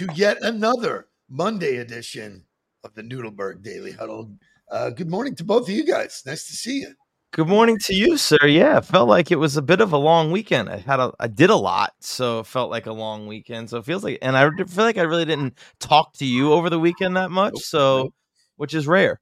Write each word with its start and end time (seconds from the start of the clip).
to 0.00 0.08
yet 0.14 0.38
another 0.40 1.08
Monday 1.28 1.76
edition 1.76 2.42
of 2.84 2.94
the 2.94 3.02
Nudelberg 3.02 3.62
Daily 3.62 3.92
Huddle. 3.92 4.32
Uh, 4.70 4.88
good 4.88 5.10
morning 5.10 5.34
to 5.34 5.44
both 5.44 5.64
of 5.64 5.74
you 5.74 5.84
guys. 5.84 6.22
Nice 6.24 6.46
to 6.46 6.54
see 6.54 6.80
you. 6.80 6.94
Good 7.32 7.48
morning 7.48 7.76
to 7.80 7.94
you, 7.94 8.16
sir. 8.16 8.46
Yeah, 8.46 8.78
it 8.78 8.86
felt 8.86 9.10
like 9.10 9.30
it 9.30 9.36
was 9.36 9.58
a 9.58 9.62
bit 9.62 9.82
of 9.82 9.92
a 9.92 9.98
long 9.98 10.30
weekend. 10.30 10.70
I 10.70 10.78
had 10.78 11.00
a, 11.00 11.12
I 11.20 11.26
did 11.26 11.50
a 11.50 11.54
lot, 11.54 11.92
so 12.00 12.38
it 12.38 12.46
felt 12.46 12.70
like 12.70 12.86
a 12.86 12.94
long 12.94 13.26
weekend. 13.26 13.68
So 13.68 13.76
it 13.76 13.84
feels 13.84 14.02
like, 14.02 14.18
and 14.22 14.38
I 14.38 14.48
feel 14.64 14.86
like 14.86 14.96
I 14.96 15.02
really 15.02 15.26
didn't 15.26 15.58
talk 15.80 16.14
to 16.14 16.24
you 16.24 16.54
over 16.54 16.70
the 16.70 16.80
weekend 16.80 17.18
that 17.18 17.30
much. 17.30 17.58
So, 17.58 18.14
which 18.56 18.72
is 18.72 18.86
rare. 18.86 19.20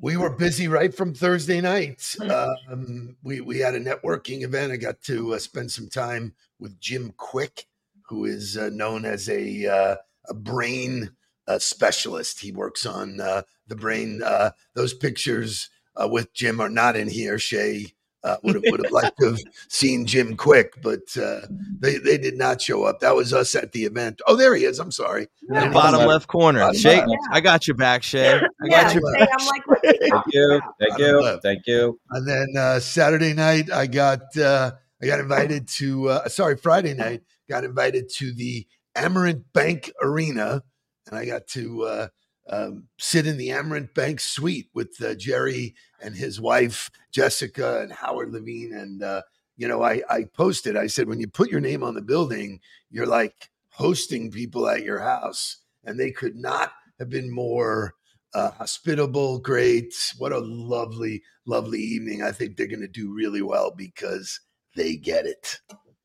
We 0.00 0.16
were 0.16 0.30
busy 0.30 0.68
right 0.68 0.94
from 0.94 1.14
Thursday 1.14 1.60
night. 1.60 2.14
Um, 2.20 3.16
we 3.24 3.40
we 3.40 3.58
had 3.58 3.74
a 3.74 3.80
networking 3.80 4.42
event. 4.42 4.70
I 4.70 4.76
got 4.76 5.02
to 5.02 5.34
uh, 5.34 5.40
spend 5.40 5.72
some 5.72 5.88
time 5.88 6.34
with 6.60 6.78
Jim 6.78 7.12
Kwik, 7.16 7.64
who 8.06 8.24
is 8.24 8.56
uh, 8.56 8.70
known 8.72 9.04
as 9.04 9.28
a 9.28 9.66
uh, 9.66 9.96
a 10.28 10.34
brain 10.34 11.10
uh, 11.46 11.58
specialist. 11.58 12.40
He 12.40 12.52
works 12.52 12.86
on 12.86 13.20
uh, 13.20 13.42
the 13.66 13.76
brain. 13.76 14.22
Uh, 14.22 14.50
those 14.74 14.94
pictures 14.94 15.68
with 16.08 16.32
Jim 16.32 16.60
are 16.60 16.70
not 16.70 16.96
in 16.96 17.08
here. 17.08 17.38
Shay 17.38 17.94
uh, 18.24 18.36
would 18.42 18.54
have 18.54 18.64
would 18.66 18.84
have 18.84 18.92
liked 18.92 19.18
to 19.18 19.30
have 19.30 19.38
seen 19.68 20.06
Jim 20.06 20.36
Kwik, 20.36 20.80
but 20.82 21.16
uh, 21.16 21.40
they 21.78 21.98
they 21.98 22.18
did 22.18 22.36
not 22.36 22.60
show 22.60 22.84
up. 22.84 23.00
That 23.00 23.16
was 23.16 23.32
us 23.32 23.54
at 23.54 23.72
the 23.72 23.84
event. 23.84 24.20
Oh, 24.26 24.36
there 24.36 24.54
he 24.54 24.64
is. 24.64 24.78
I'm 24.78 24.92
sorry. 24.92 25.28
Yeah. 25.50 25.72
Bottom 25.72 26.06
left 26.06 26.28
corner. 26.28 26.60
Bottom 26.60 26.76
Shay, 26.76 26.98
left. 26.98 27.10
I 27.30 27.40
got 27.40 27.66
your 27.66 27.76
back, 27.76 28.02
Shay. 28.02 28.40
I 28.62 28.68
got 28.68 28.94
your 28.94 29.02
back. 29.12 29.28
I'm 29.32 29.46
like, 29.46 29.82
thank 29.82 30.24
you, 30.32 30.60
thank 30.78 30.98
you, 30.98 31.40
thank 31.42 31.66
you. 31.66 31.98
And 32.10 32.28
then 32.28 32.46
uh, 32.56 32.80
Saturday 32.80 33.32
night, 33.32 33.70
I 33.72 33.86
got 33.86 34.36
uh, 34.36 34.72
I 35.02 35.06
got 35.06 35.20
invited 35.20 35.68
to. 35.78 36.10
Uh, 36.10 36.28
sorry, 36.28 36.56
Friday 36.56 36.94
night, 36.94 37.22
got 37.48 37.64
invited 37.64 38.08
to 38.16 38.32
the 38.32 38.66
Amerant 38.96 39.44
Bank 39.52 39.92
Arena, 40.02 40.62
and 41.06 41.18
I 41.18 41.24
got 41.24 41.46
to 41.48 41.84
uh, 41.84 42.08
um, 42.48 42.84
sit 42.98 43.26
in 43.26 43.36
the 43.36 43.48
Amerant 43.48 43.94
Bank 43.94 44.20
suite 44.20 44.68
with 44.74 44.94
uh, 45.02 45.14
Jerry 45.14 45.74
and 46.00 46.14
his 46.14 46.40
wife 46.40 46.90
Jessica 47.12 47.80
and 47.80 47.92
Howard 47.92 48.32
Levine. 48.32 48.72
And 48.74 49.02
uh, 49.02 49.22
you 49.56 49.68
know, 49.68 49.82
I 49.82 50.02
I 50.08 50.24
posted. 50.24 50.76
I 50.76 50.86
said, 50.86 51.08
when 51.08 51.20
you 51.20 51.28
put 51.28 51.50
your 51.50 51.60
name 51.60 51.82
on 51.82 51.94
the 51.94 52.02
building, 52.02 52.60
you're 52.90 53.06
like 53.06 53.50
hosting 53.70 54.30
people 54.30 54.68
at 54.68 54.82
your 54.82 55.00
house, 55.00 55.58
and 55.84 55.98
they 55.98 56.10
could 56.10 56.36
not 56.36 56.72
have 56.98 57.08
been 57.08 57.30
more 57.30 57.94
uh, 58.34 58.50
hospitable. 58.52 59.38
Great. 59.38 59.94
What 60.18 60.32
a 60.32 60.38
lovely, 60.38 61.22
lovely 61.46 61.80
evening. 61.80 62.22
I 62.22 62.32
think 62.32 62.56
they're 62.56 62.66
going 62.66 62.80
to 62.80 62.88
do 62.88 63.12
really 63.12 63.42
well 63.42 63.70
because 63.70 64.40
they 64.74 64.96
get 64.96 65.26
it. 65.26 65.60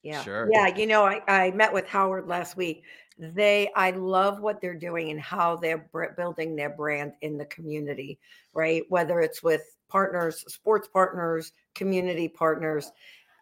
Yeah. 0.08 0.24
Sure. 0.24 0.50
Yeah. 0.52 0.68
You 0.68 0.88
know, 0.88 1.06
I, 1.06 1.22
I 1.28 1.52
met 1.52 1.74
with 1.74 1.86
Howard 1.88 2.28
last 2.28 2.56
week 2.56 2.84
they 3.20 3.70
i 3.76 3.92
love 3.92 4.40
what 4.40 4.62
they're 4.62 4.78
doing 4.78 5.10
and 5.10 5.20
how 5.20 5.56
they're 5.56 5.90
building 6.16 6.56
their 6.56 6.70
brand 6.70 7.14
in 7.22 7.38
the 7.38 7.46
community 7.46 8.20
right 8.54 8.84
whether 8.90 9.20
it's 9.22 9.42
with 9.42 9.62
partners 9.90 10.44
sports 10.48 10.88
partners 10.88 11.52
community 11.74 12.28
partners 12.28 12.92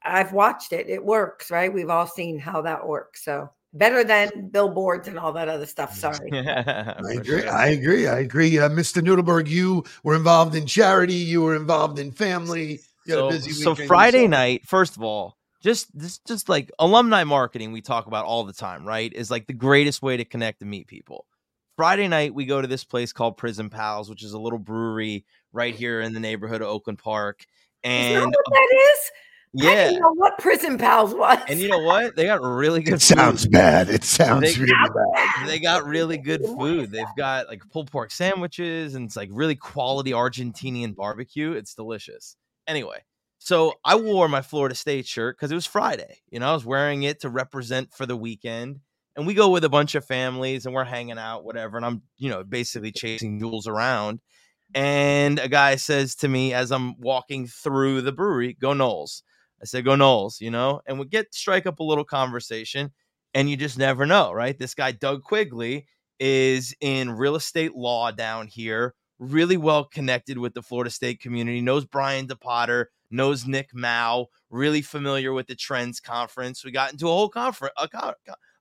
i've 0.03 0.31
watched 0.31 0.71
it 0.71 0.89
it 0.89 1.03
works 1.03 1.51
right 1.51 1.73
we've 1.73 1.89
all 1.89 2.07
seen 2.07 2.39
how 2.39 2.61
that 2.61 2.85
works 2.87 3.25
so 3.25 3.49
better 3.73 4.05
than 4.05 4.47
billboards 4.49 5.09
and 5.09 5.19
all 5.19 5.33
that 5.33 5.49
other 5.49 5.65
stuff 5.65 5.93
sorry 5.97 6.31
i 6.31 6.95
agree 7.11 7.41
sure. 7.41 7.51
i 7.51 7.67
agree 7.67 8.07
i 8.07 8.19
agree 8.19 8.57
uh, 8.57 8.69
mr 8.69 9.03
Nudelberg 9.03 9.49
you 9.49 9.83
were 10.03 10.15
involved 10.15 10.55
in 10.55 10.65
charity 10.65 11.15
you 11.15 11.41
were 11.41 11.55
involved 11.55 11.99
in 11.99 12.11
family 12.11 12.79
so, 13.05 13.29
so 13.31 13.75
friday 13.75 14.27
night 14.27 14.65
first 14.65 14.95
of 14.95 15.03
all 15.03 15.37
just 15.65 15.97
this 15.97 16.19
just 16.19 16.47
like 16.47 16.71
alumni 16.77 17.23
marketing 17.23 17.71
we 17.71 17.81
talk 17.81 18.05
about 18.05 18.25
all 18.25 18.43
the 18.43 18.53
time 18.53 18.85
right 18.87 19.11
is 19.13 19.31
like 19.31 19.47
the 19.47 19.53
greatest 19.53 20.01
way 20.01 20.15
to 20.15 20.23
connect 20.23 20.61
and 20.61 20.69
meet 20.69 20.85
people 20.85 21.25
friday 21.75 22.07
night 22.07 22.35
we 22.35 22.45
go 22.45 22.61
to 22.61 22.67
this 22.67 22.83
place 22.83 23.11
called 23.11 23.35
prison 23.35 23.69
pals 23.69 24.07
which 24.09 24.23
is 24.23 24.33
a 24.33 24.39
little 24.39 24.59
brewery 24.59 25.25
right 25.51 25.73
here 25.73 26.01
in 26.01 26.13
the 26.13 26.19
neighborhood 26.19 26.61
of 26.61 26.67
oakland 26.67 26.99
park 26.99 27.45
and 27.83 28.17
is 28.17 28.23
that, 28.23 28.43
that 28.51 28.91
is 28.93 29.11
yeah. 29.57 29.69
I 29.69 29.75
didn't 29.85 30.01
know 30.01 30.13
what 30.15 30.37
Prison 30.37 30.77
Pals 30.77 31.13
was. 31.13 31.39
And 31.47 31.61
you 31.61 31.69
know 31.69 31.79
what? 31.79 32.17
They 32.17 32.25
got 32.25 32.41
really 32.41 32.81
good. 32.81 32.95
It 32.95 33.01
food. 33.01 33.15
sounds 33.15 33.47
bad. 33.47 33.89
It 33.89 34.03
sounds 34.03 34.53
they, 34.53 34.61
really 34.61 34.73
bad. 35.13 35.47
They 35.47 35.59
got 35.59 35.85
really 35.85 36.17
good 36.17 36.41
food. 36.59 36.91
They've 36.91 37.05
got 37.15 37.47
like 37.47 37.61
pulled 37.71 37.89
pork 37.89 38.11
sandwiches 38.11 38.95
and 38.95 39.05
it's 39.05 39.15
like 39.15 39.29
really 39.31 39.55
quality 39.55 40.11
Argentinian 40.11 40.93
barbecue. 40.93 41.53
It's 41.53 41.73
delicious. 41.73 42.35
Anyway, 42.67 42.97
so 43.45 43.75
I 43.85 43.93
wore 43.93 44.27
my 44.27 44.41
Florida 44.41 44.73
State 44.73 45.05
shirt 45.05 45.37
because 45.37 45.51
it 45.51 45.55
was 45.55 45.67
Friday. 45.67 46.17
You 46.31 46.39
know, 46.39 46.49
I 46.49 46.53
was 46.53 46.65
wearing 46.65 47.03
it 47.03 47.19
to 47.19 47.29
represent 47.29 47.93
for 47.93 48.07
the 48.07 48.17
weekend. 48.17 48.79
And 49.15 49.27
we 49.27 49.35
go 49.35 49.51
with 49.51 49.63
a 49.63 49.69
bunch 49.69 49.93
of 49.93 50.03
families 50.03 50.65
and 50.65 50.73
we're 50.73 50.83
hanging 50.83 51.19
out, 51.19 51.45
whatever. 51.45 51.77
And 51.77 51.85
I'm, 51.85 52.01
you 52.17 52.31
know, 52.31 52.43
basically 52.43 52.91
chasing 52.91 53.37
Jules 53.37 53.67
around. 53.67 54.19
And 54.73 55.37
a 55.37 55.47
guy 55.47 55.75
says 55.75 56.15
to 56.15 56.27
me 56.27 56.55
as 56.55 56.71
I'm 56.71 56.99
walking 56.99 57.45
through 57.45 58.01
the 58.01 58.11
brewery, 58.11 58.57
go 58.59 58.73
Noles. 58.73 59.21
I 59.61 59.65
said, 59.65 59.85
go 59.85 59.95
Noles, 59.95 60.41
you 60.41 60.49
know, 60.49 60.81
and 60.87 60.97
we 60.97 61.05
get 61.05 61.31
strike 61.35 61.67
up 61.67 61.79
a 61.79 61.83
little 61.83 62.03
conversation. 62.03 62.93
And 63.35 63.47
you 63.47 63.57
just 63.57 63.77
never 63.77 64.07
know, 64.07 64.31
right? 64.31 64.57
This 64.57 64.73
guy, 64.73 64.91
Doug 64.91 65.21
Quigley, 65.21 65.85
is 66.19 66.75
in 66.81 67.11
real 67.11 67.35
estate 67.35 67.75
law 67.75 68.09
down 68.09 68.47
here, 68.47 68.95
really 69.19 69.57
well 69.57 69.85
connected 69.85 70.37
with 70.37 70.53
the 70.53 70.61
Florida 70.61 70.89
State 70.89 71.19
community, 71.19 71.61
knows 71.61 71.85
Brian 71.85 72.27
DePotter, 72.27 72.85
knows 73.09 73.45
Nick 73.45 73.69
Mao, 73.73 74.27
really 74.49 74.81
familiar 74.81 75.33
with 75.33 75.47
the 75.47 75.55
Trends 75.55 75.99
Conference. 75.99 76.63
We 76.63 76.71
got 76.71 76.91
into 76.91 77.07
a 77.07 77.11
whole 77.11 77.29
conference, 77.29 77.73
a 77.77 77.87
co- 77.87 78.13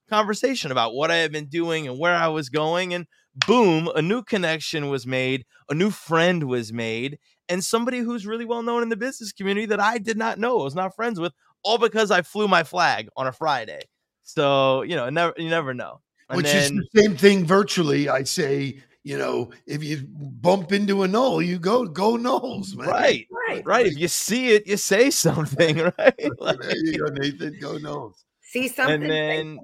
conversation 0.09 0.71
about 0.71 0.93
what 0.93 1.11
I 1.11 1.17
had 1.17 1.31
been 1.31 1.47
doing 1.47 1.87
and 1.87 1.99
where 1.99 2.15
I 2.15 2.27
was 2.27 2.49
going, 2.49 2.93
and 2.93 3.07
boom, 3.47 3.89
a 3.95 4.01
new 4.01 4.23
connection 4.23 4.89
was 4.89 5.05
made, 5.05 5.45
a 5.69 5.73
new 5.73 5.89
friend 5.89 6.45
was 6.45 6.71
made, 6.71 7.19
and 7.49 7.63
somebody 7.63 7.99
who's 7.99 8.25
really 8.25 8.45
well 8.45 8.63
known 8.63 8.83
in 8.83 8.89
the 8.89 8.95
business 8.95 9.31
community 9.31 9.65
that 9.67 9.79
I 9.79 9.97
did 9.97 10.17
not 10.17 10.39
know, 10.39 10.61
I 10.61 10.63
was 10.63 10.75
not 10.75 10.95
friends 10.95 11.19
with, 11.19 11.33
all 11.63 11.77
because 11.77 12.11
I 12.11 12.21
flew 12.21 12.47
my 12.47 12.63
flag 12.63 13.09
on 13.17 13.27
a 13.27 13.31
Friday. 13.31 13.81
So 14.23 14.81
you 14.83 14.95
know, 14.95 15.09
never 15.09 15.33
you 15.37 15.49
never 15.49 15.73
know. 15.73 16.01
And 16.29 16.37
Which 16.37 16.47
then, 16.47 16.63
is 16.63 16.71
the 16.93 17.01
same 17.01 17.17
thing 17.17 17.45
virtually. 17.45 18.09
I 18.09 18.23
say 18.23 18.81
you 19.05 19.19
know, 19.19 19.51
if 19.67 19.83
you 19.83 20.03
bump 20.09 20.71
into 20.71 21.03
a 21.03 21.07
Nole, 21.07 21.39
you 21.39 21.59
go 21.59 21.85
go 21.85 22.17
Noles, 22.17 22.75
man. 22.75 22.89
Right, 22.89 23.27
right, 23.47 23.63
right. 23.63 23.85
If 23.85 23.99
you 23.99 24.07
see 24.07 24.49
it, 24.49 24.65
you 24.65 24.77
say 24.77 25.09
something, 25.11 25.77
right? 25.77 26.29
Like, 26.39 26.59
there 26.59 26.75
you 26.75 26.97
go, 26.97 27.05
Nathan. 27.13 27.57
Go 27.61 27.77
Noles. 27.77 28.15
See 28.41 28.67
something. 28.67 29.03
And 29.03 29.11
then, 29.11 29.59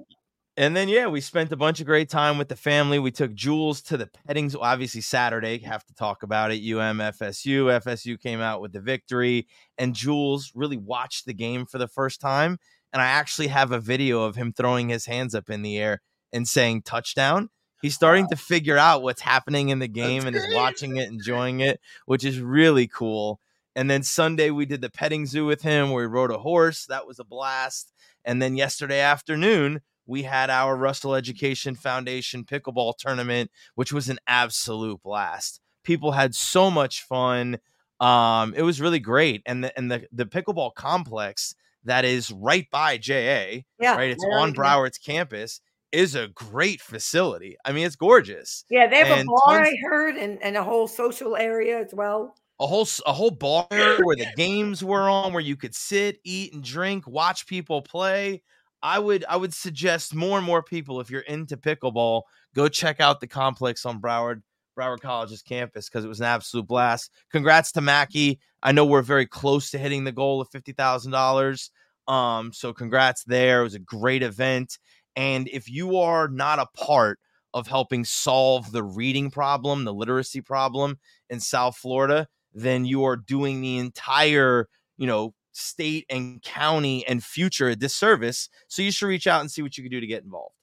and 0.56 0.76
then, 0.76 0.88
yeah, 0.88 1.08
we 1.08 1.20
spent 1.20 1.50
a 1.50 1.56
bunch 1.56 1.80
of 1.80 1.86
great 1.86 2.08
time 2.08 2.38
with 2.38 2.48
the 2.48 2.56
family. 2.56 3.00
We 3.00 3.10
took 3.10 3.34
Jules 3.34 3.82
to 3.82 3.96
the 3.96 4.06
pettings. 4.06 4.54
Obviously, 4.54 5.00
Saturday, 5.00 5.58
have 5.58 5.84
to 5.86 5.94
talk 5.94 6.22
about 6.22 6.52
it. 6.52 6.58
UM 6.58 6.98
FSU. 6.98 7.80
FSU 7.82 8.20
came 8.20 8.40
out 8.40 8.60
with 8.60 8.72
the 8.72 8.80
victory, 8.80 9.48
and 9.76 9.92
Jules 9.92 10.52
really 10.54 10.76
watched 10.76 11.26
the 11.26 11.34
game 11.34 11.66
for 11.66 11.78
the 11.78 11.88
first 11.88 12.20
time. 12.20 12.58
And 12.92 13.02
I 13.02 13.06
actually 13.06 13.48
have 13.48 13.72
a 13.72 13.80
video 13.80 14.22
of 14.22 14.36
him 14.36 14.52
throwing 14.52 14.88
his 14.88 15.06
hands 15.06 15.34
up 15.34 15.50
in 15.50 15.62
the 15.62 15.78
air 15.78 16.00
and 16.32 16.46
saying 16.46 16.82
touchdown 16.82 17.48
He's 17.82 17.96
starting 17.96 18.24
wow. 18.24 18.30
to 18.30 18.36
figure 18.36 18.78
out 18.78 19.02
what's 19.02 19.20
happening 19.20 19.70
in 19.70 19.80
the 19.80 19.88
game 19.88 20.22
That's 20.22 20.26
and 20.26 20.36
great. 20.36 20.48
is 20.48 20.54
watching 20.54 20.96
it, 20.96 21.08
enjoying 21.08 21.60
it, 21.60 21.80
which 22.06 22.24
is 22.24 22.40
really 22.40 22.86
cool. 22.86 23.40
And 23.74 23.90
then 23.90 24.04
Sunday 24.04 24.50
we 24.50 24.66
did 24.66 24.80
the 24.80 24.90
petting 24.90 25.26
zoo 25.26 25.46
with 25.46 25.62
him 25.62 25.90
where 25.90 26.04
he 26.04 26.08
rode 26.08 26.30
a 26.30 26.38
horse. 26.38 26.86
That 26.86 27.06
was 27.06 27.18
a 27.18 27.24
blast. 27.24 27.92
And 28.24 28.40
then 28.40 28.56
yesterday 28.56 29.00
afternoon, 29.00 29.80
we 30.06 30.22
had 30.22 30.48
our 30.48 30.76
Russell 30.76 31.16
Education 31.16 31.74
Foundation 31.74 32.44
pickleball 32.44 32.96
tournament, 32.98 33.50
which 33.74 33.92
was 33.92 34.08
an 34.08 34.18
absolute 34.28 35.02
blast. 35.02 35.60
People 35.82 36.12
had 36.12 36.34
so 36.36 36.70
much 36.70 37.02
fun. 37.02 37.58
Um, 37.98 38.54
it 38.54 38.62
was 38.62 38.80
really 38.80 39.00
great. 39.00 39.42
And 39.44 39.64
the 39.64 39.76
and 39.76 39.90
the, 39.90 40.06
the 40.12 40.26
pickleball 40.26 40.74
complex 40.74 41.56
that 41.84 42.04
is 42.04 42.30
right 42.30 42.70
by 42.70 42.96
JA, 42.96 43.64
yeah, 43.80 43.96
right? 43.96 44.10
It's 44.10 44.24
on 44.24 44.52
Broward's 44.52 44.98
campus 44.98 45.60
is 45.92 46.14
a 46.14 46.28
great 46.28 46.80
facility. 46.80 47.56
I 47.64 47.72
mean, 47.72 47.86
it's 47.86 47.96
gorgeous. 47.96 48.64
Yeah, 48.70 48.88
they 48.88 48.96
have 48.96 49.18
and 49.18 49.28
a 49.28 49.32
bar 49.46 49.60
I 49.60 49.74
heard, 49.82 50.16
and, 50.16 50.42
and 50.42 50.56
a 50.56 50.64
whole 50.64 50.88
social 50.88 51.36
area 51.36 51.78
as 51.78 51.92
well. 51.92 52.34
A 52.60 52.66
whole 52.66 52.86
a 53.06 53.12
whole 53.12 53.30
bar 53.30 53.66
where 53.70 54.16
the 54.16 54.28
games 54.36 54.84
were 54.84 55.08
on, 55.08 55.32
where 55.32 55.42
you 55.42 55.56
could 55.56 55.74
sit, 55.74 56.18
eat, 56.24 56.52
and 56.52 56.62
drink, 56.62 57.06
watch 57.06 57.46
people 57.46 57.82
play. 57.82 58.42
I 58.82 58.98
would 58.98 59.24
I 59.28 59.36
would 59.36 59.54
suggest 59.54 60.14
more 60.14 60.38
and 60.38 60.46
more 60.46 60.62
people, 60.62 61.00
if 61.00 61.10
you're 61.10 61.22
into 61.22 61.56
pickleball, 61.56 62.22
go 62.54 62.68
check 62.68 63.00
out 63.00 63.20
the 63.20 63.26
complex 63.26 63.86
on 63.86 64.00
Broward 64.00 64.42
Broward 64.78 65.00
College's 65.00 65.42
campus 65.42 65.88
because 65.88 66.04
it 66.04 66.08
was 66.08 66.20
an 66.20 66.26
absolute 66.26 66.66
blast. 66.66 67.10
Congrats 67.30 67.72
to 67.72 67.80
Mackey. 67.80 68.40
I 68.62 68.72
know 68.72 68.84
we're 68.84 69.02
very 69.02 69.26
close 69.26 69.70
to 69.70 69.78
hitting 69.78 70.04
the 70.04 70.12
goal 70.12 70.40
of 70.40 70.48
fifty 70.50 70.72
thousand 70.72 71.12
dollars. 71.12 71.70
Um, 72.08 72.52
so 72.52 72.72
congrats 72.72 73.24
there. 73.24 73.60
It 73.60 73.64
was 73.64 73.74
a 73.74 73.80
great 73.80 74.22
event. 74.22 74.78
And 75.16 75.48
if 75.48 75.70
you 75.70 75.98
are 75.98 76.28
not 76.28 76.58
a 76.58 76.66
part 76.74 77.18
of 77.54 77.66
helping 77.66 78.04
solve 78.04 78.72
the 78.72 78.82
reading 78.82 79.30
problem, 79.30 79.84
the 79.84 79.92
literacy 79.92 80.40
problem 80.40 80.98
in 81.28 81.40
South 81.40 81.76
Florida, 81.76 82.28
then 82.54 82.84
you 82.84 83.04
are 83.04 83.16
doing 83.16 83.60
the 83.60 83.78
entire, 83.78 84.68
you 84.96 85.06
know, 85.06 85.34
state 85.52 86.06
and 86.08 86.42
county 86.42 87.06
and 87.06 87.22
future 87.22 87.68
a 87.68 87.76
disservice. 87.76 88.48
So 88.68 88.82
you 88.82 88.90
should 88.90 89.06
reach 89.06 89.26
out 89.26 89.42
and 89.42 89.50
see 89.50 89.62
what 89.62 89.76
you 89.76 89.84
can 89.84 89.90
do 89.90 90.00
to 90.00 90.06
get 90.06 90.24
involved. 90.24 90.54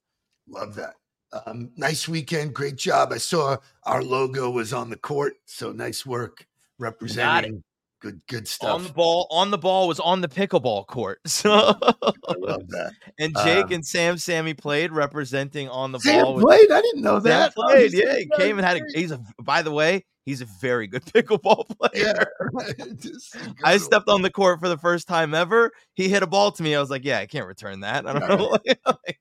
Love 0.48 0.76
that. 0.76 0.96
Um, 1.46 1.72
nice 1.76 2.08
weekend, 2.08 2.56
great 2.56 2.76
job. 2.76 3.12
I 3.12 3.20
saw 3.20 3.58
our 3.84 4.04
logo 4.04 4.50
was 4.50 4.74
on 4.74 4.90
the 4.90 4.98
court, 4.98 5.34
so 5.46 5.72
nice 5.72 6.06
work 6.06 6.48
representing. 6.80 7.64
Good, 8.02 8.22
good 8.28 8.48
stuff. 8.48 8.76
On 8.76 8.84
the 8.84 8.94
ball, 8.94 9.28
on 9.30 9.52
the 9.52 9.58
ball 9.58 9.88
was 9.88 10.00
on 10.00 10.22
the 10.22 10.30
pickleball 10.30 10.88
court. 10.88 11.20
So 11.28 11.52
I 11.52 12.34
love 12.38 12.68
that. 12.70 12.92
and 13.20 13.36
Jake 13.44 13.66
Um, 13.66 13.72
and 13.74 13.86
Sam 13.86 14.18
Sammy 14.18 14.54
played 14.54 14.92
representing 14.92 15.68
on 15.70 15.92
the 15.92 16.00
Sam 16.00 16.24
ball. 16.24 16.36
with- 16.36 16.46
played. 16.46 16.72
I 16.72 16.82
didn't 16.82 17.02
know 17.02 17.20
that. 17.20 17.54
Oh, 17.58 17.68
played, 17.68 17.94
yeah. 17.94 18.18
He 18.18 18.30
came 18.38 18.58
and 18.58 18.66
had 18.66 18.78
a. 18.78 18.82
He's 18.94 19.12
a. 19.12 19.22
By 19.42 19.62
the 19.64 19.72
way, 19.72 20.06
he's 20.26 20.40
a 20.42 20.46
very 20.62 20.88
good 20.88 21.04
pickleball 21.14 21.66
player. 21.78 21.92
Yeah. 21.94 22.24
I 22.60 22.64
incredible. 23.48 23.80
stepped 23.86 24.10
on 24.10 24.22
the 24.22 24.30
court 24.32 24.60
for 24.62 24.70
the 24.70 24.78
first 24.78 25.08
time 25.08 25.34
ever. 25.34 25.72
He 25.94 26.08
hit 26.08 26.24
a 26.24 26.28
ball 26.28 26.52
to 26.54 26.64
me. 26.64 26.76
I 26.76 26.80
was 26.80 26.90
like, 26.90 27.04
"Yeah, 27.04 27.20
I 27.20 27.26
can't 27.26 27.48
return 27.48 27.82
that." 27.82 28.08
I 28.08 28.14
don't 28.18 28.30
know. 28.30 28.58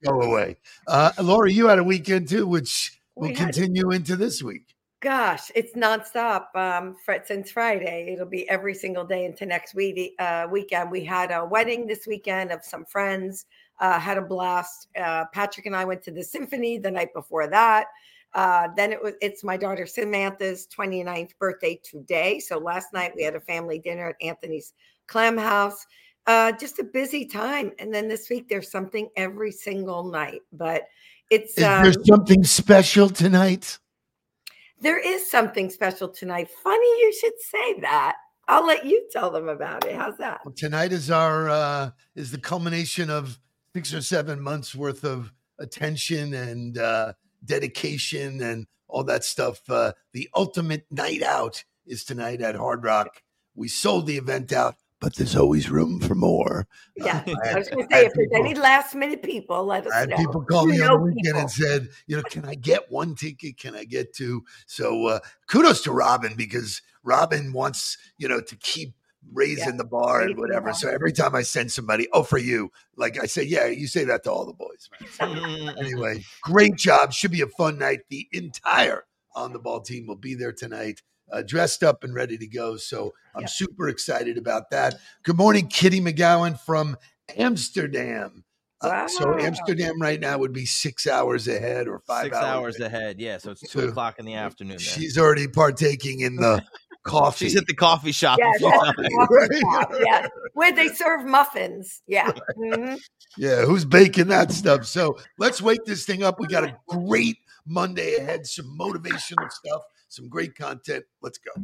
Go 0.04 0.20
away. 0.22 0.56
Uh, 0.86 1.10
Laura, 1.20 1.50
you 1.50 1.66
had 1.66 1.78
a 1.80 1.84
weekend 1.84 2.28
too, 2.28 2.46
which 2.46 3.00
will 3.16 3.28
We 3.30 3.34
had- 3.34 3.38
continue 3.54 3.90
into 3.90 4.14
this 4.16 4.40
week. 4.42 4.75
Gosh, 5.00 5.53
it's 5.55 5.75
nonstop 5.75 6.47
um, 6.56 6.97
for, 7.05 7.23
since 7.25 7.53
Friday. 7.53 8.11
It'll 8.12 8.27
be 8.27 8.49
every 8.50 8.75
single 8.75 9.05
day 9.05 9.27
into 9.27 9.47
next 9.47 9.75
week. 9.77 10.15
Uh, 10.19 10.49
weekend. 10.50 10.91
We 10.91 11.05
had 11.05 11.31
a 11.31 11.45
wedding 11.45 11.87
this 11.87 12.05
weekend 12.06 12.50
of 12.50 12.65
some 12.65 12.85
friends. 12.85 13.47
Uh, 13.79 14.00
had 14.00 14.19
a 14.19 14.23
blast. 14.23 14.89
Uh, 15.00 15.27
Patrick 15.33 15.67
and 15.67 15.77
I 15.77 15.85
went 15.85 16.03
to 16.03 16.11
the 16.11 16.25
symphony 16.25 16.79
the 16.79 16.91
night 16.91 17.15
before 17.15 17.47
that. 17.47 17.87
Uh, 18.35 18.69
then 18.77 18.93
it 18.93 19.00
was 19.00 19.15
it's 19.21 19.45
my 19.45 19.56
daughter 19.56 19.87
Samantha's 19.87 20.67
29th 20.77 21.31
birthday 21.39 21.81
today. 21.85 22.41
So 22.41 22.59
last 22.59 22.93
night 22.93 23.12
we 23.15 23.23
had 23.23 23.37
a 23.37 23.41
family 23.41 23.79
dinner 23.79 24.09
at 24.09 24.17
Anthony's 24.21 24.75
Clam 25.06 25.39
House. 25.39 25.87
Uh, 26.27 26.50
just 26.53 26.81
a 26.81 26.85
busy 26.85 27.25
time. 27.25 27.71
And 27.79 27.95
then 27.95 28.09
this 28.09 28.29
week 28.29 28.49
there's 28.49 28.71
something 28.71 29.09
every 29.17 29.53
single 29.53 30.11
night. 30.11 30.43
But 30.53 30.89
it's 31.31 31.56
um, 31.62 31.85
there 31.85 31.93
something 32.05 32.43
special 32.43 33.09
tonight? 33.09 33.79
There 34.80 34.98
is 34.98 35.30
something 35.30 35.70
special 35.70 36.08
tonight. 36.08 36.48
Funny 36.62 36.86
you 36.86 37.12
should 37.20 37.40
say 37.40 37.80
that. 37.80 38.16
I'll 38.48 38.66
let 38.66 38.86
you 38.86 39.06
tell 39.10 39.30
them 39.30 39.48
about 39.48 39.84
it. 39.84 39.94
How's 39.94 40.16
that? 40.19 40.40
Well, 40.44 40.54
tonight 40.54 40.92
is 40.92 41.10
our 41.10 41.50
uh, 41.50 41.90
is 42.14 42.30
the 42.30 42.38
culmination 42.38 43.10
of 43.10 43.38
six 43.75 43.92
or 43.92 44.00
seven 44.00 44.40
months 44.40 44.75
worth 44.75 45.04
of 45.04 45.32
attention 45.58 46.34
and 46.34 46.78
uh, 46.78 47.12
dedication 47.44 48.40
and 48.42 48.66
all 48.88 49.04
that 49.04 49.25
stuff. 49.25 49.60
Uh, 49.69 49.92
the 50.12 50.28
ultimate 50.34 50.86
night 50.90 51.22
out 51.22 51.62
is 51.86 52.04
tonight 52.04 52.40
at 52.40 52.54
Hard 52.54 52.84
Rock. 52.84 53.22
We 53.54 53.69
sold 53.69 54.06
the 54.06 54.16
event 54.16 54.52
out, 54.52 54.76
but 55.00 55.15
there's 55.15 55.37
always 55.37 55.71
room 55.71 56.00
for 56.00 56.15
more. 56.15 56.67
Yeah, 56.97 57.23
I 57.45 57.50
I 57.50 57.59
was 57.59 57.69
going 57.69 57.87
to 57.87 57.95
say 57.95 58.06
if 58.06 58.12
there's 58.15 58.31
any 58.35 58.55
last 58.55 58.95
minute 58.95 59.23
people, 59.23 59.65
let 59.65 59.87
us 59.87 59.93
I 59.93 60.00
had 60.00 60.11
know. 60.11 60.17
people 60.17 60.45
call 60.45 60.67
me 60.67 60.81
on 60.81 60.91
the 60.91 60.99
weekend 60.99 61.25
people. 61.25 61.41
and 61.41 61.50
said, 61.50 61.89
you 62.06 62.17
know, 62.17 62.23
can 62.23 62.45
I 62.45 62.55
get 62.55 62.91
one 62.91 63.15
ticket? 63.15 63.59
Can 63.59 63.75
I 63.75 63.85
get 63.85 64.12
two? 64.12 64.45
So 64.67 65.06
uh, 65.06 65.21
kudos 65.47 65.83
to 65.83 65.93
Robin 65.93 66.35
because 66.37 66.83
Robin 67.03 67.53
wants, 67.53 67.97
you 68.19 68.29
know, 68.29 68.41
to 68.41 68.56
keep 68.56 68.95
raising 69.33 69.77
the 69.77 69.85
bar 69.85 70.23
and 70.23 70.37
whatever. 70.37 70.73
So 70.73 70.89
every 70.89 71.12
time 71.12 71.35
I 71.35 71.43
send 71.43 71.71
somebody, 71.71 72.09
oh, 72.12 72.23
for 72.23 72.39
you, 72.39 72.73
like 72.97 73.21
I 73.23 73.27
say, 73.27 73.43
yeah, 73.43 73.67
you 73.67 73.87
say 73.87 74.05
that 74.05 74.25
to 74.25 74.33
all 74.33 74.47
the 74.47 74.53
boys. 74.53 74.89
So 75.12 75.27
anyway, 75.79 76.25
great 76.43 76.77
job. 76.77 77.12
Should 77.12 77.31
be 77.31 77.43
a 77.43 77.47
fun 77.47 77.79
night. 77.79 78.00
The 78.09 78.29
entire 78.33 79.05
on 79.35 79.53
the 79.53 79.59
ball 79.59 79.81
team 79.81 80.06
will 80.06 80.17
be 80.17 80.35
there 80.35 80.53
tonight, 80.53 81.03
uh, 81.32 81.42
dressed 81.42 81.82
up 81.82 82.04
and 82.04 82.14
ready 82.14 82.36
to 82.38 82.46
go. 82.46 82.76
So 82.76 83.12
I'm 83.34 83.42
Yeah. 83.42 83.46
super 83.48 83.88
excited 83.88 84.38
about 84.38 84.70
that. 84.70 84.96
Good 85.22 85.36
morning, 85.36 85.69
Kitty 85.69 86.00
McGowan 86.00 86.58
from 86.58 86.96
Amsterdam. 87.36 88.44
Uh, 88.80 89.08
so 89.08 89.36
Amsterdam 89.38 90.00
right 90.00 90.20
now 90.20 90.38
would 90.38 90.52
be 90.52 90.64
six 90.64 91.06
hours 91.08 91.48
ahead 91.48 91.88
or 91.88 91.98
five 92.06 92.25
Six 92.26 92.36
hours. 92.36 92.44
hours 92.76 92.80
ahead. 92.80 93.19
Yeah, 93.20 93.38
so 93.38 93.50
it's 93.50 93.60
two 93.62 93.80
So, 93.80 93.88
o'clock 93.88 94.20
in 94.20 94.25
the 94.25 94.34
afternoon. 94.34 94.76
There. 94.76 94.86
She's 94.86 95.19
already 95.19 95.48
partaking 95.48 96.20
in 96.20 96.36
the 96.36 96.64
coffee. 97.02 97.46
She's 97.46 97.56
at 97.56 97.66
the 97.66 97.75
coffee 97.75 98.12
shop. 98.12 98.38
Yeah, 98.38 98.50
a 98.54 98.58
few 98.58 98.70
that's 98.70 98.82
times. 98.84 98.96
the 98.96 99.26
coffee 99.26 99.60
shop, 99.60 99.92
yeah, 100.06 100.26
where 100.54 100.72
they 100.72 100.88
serve 100.88 101.25
muffins. 101.26 102.02
Yeah. 102.06 102.30
Mhm. 102.58 102.98
Yeah, 103.36 103.64
who's 103.66 103.84
baking 103.84 104.28
that 104.28 104.50
stuff? 104.52 104.84
So 104.86 105.16
let's 105.38 105.60
wake 105.62 105.84
this 105.84 106.04
thing 106.04 106.22
up. 106.25 106.40
We 106.40 106.46
got 106.48 106.64
a 106.64 106.76
great 106.88 107.36
Monday 107.66 108.16
ahead, 108.16 108.46
some 108.46 108.76
motivational 108.78 109.50
stuff, 109.50 109.82
some 110.08 110.28
great 110.28 110.56
content. 110.56 111.05
Let's 111.22 111.38
go. 111.38 111.62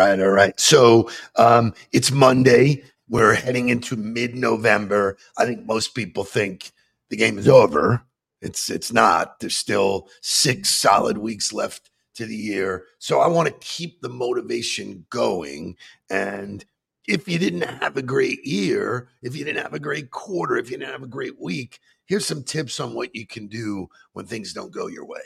Right, 0.00 0.20
all 0.20 0.30
right. 0.30 0.58
So 0.58 1.10
um, 1.36 1.74
it's 1.92 2.10
Monday. 2.10 2.82
We're 3.08 3.34
heading 3.34 3.68
into 3.68 3.96
mid-November. 3.96 5.16
I 5.36 5.44
think 5.44 5.66
most 5.66 5.94
people 5.94 6.24
think 6.24 6.72
the 7.10 7.16
game 7.16 7.38
is 7.38 7.48
over. 7.48 8.02
It's 8.40 8.70
it's 8.70 8.92
not. 8.92 9.40
There's 9.40 9.56
still 9.56 10.08
six 10.22 10.70
solid 10.70 11.18
weeks 11.18 11.52
left 11.52 11.90
to 12.14 12.24
the 12.24 12.36
year. 12.36 12.84
So 12.98 13.20
I 13.20 13.28
want 13.28 13.48
to 13.48 13.66
keep 13.66 14.00
the 14.00 14.08
motivation 14.08 15.04
going. 15.10 15.76
And 16.08 16.64
if 17.06 17.28
you 17.28 17.38
didn't 17.38 17.62
have 17.62 17.96
a 17.96 18.02
great 18.02 18.44
year, 18.46 19.08
if 19.22 19.36
you 19.36 19.44
didn't 19.44 19.62
have 19.62 19.74
a 19.74 19.80
great 19.80 20.10
quarter, 20.10 20.56
if 20.56 20.70
you 20.70 20.78
didn't 20.78 20.92
have 20.92 21.02
a 21.02 21.08
great 21.08 21.38
week, 21.40 21.78
here's 22.06 22.26
some 22.26 22.42
tips 22.42 22.80
on 22.80 22.94
what 22.94 23.14
you 23.14 23.26
can 23.26 23.46
do 23.48 23.88
when 24.14 24.24
things 24.24 24.54
don't 24.54 24.72
go 24.72 24.86
your 24.86 25.04
way. 25.04 25.20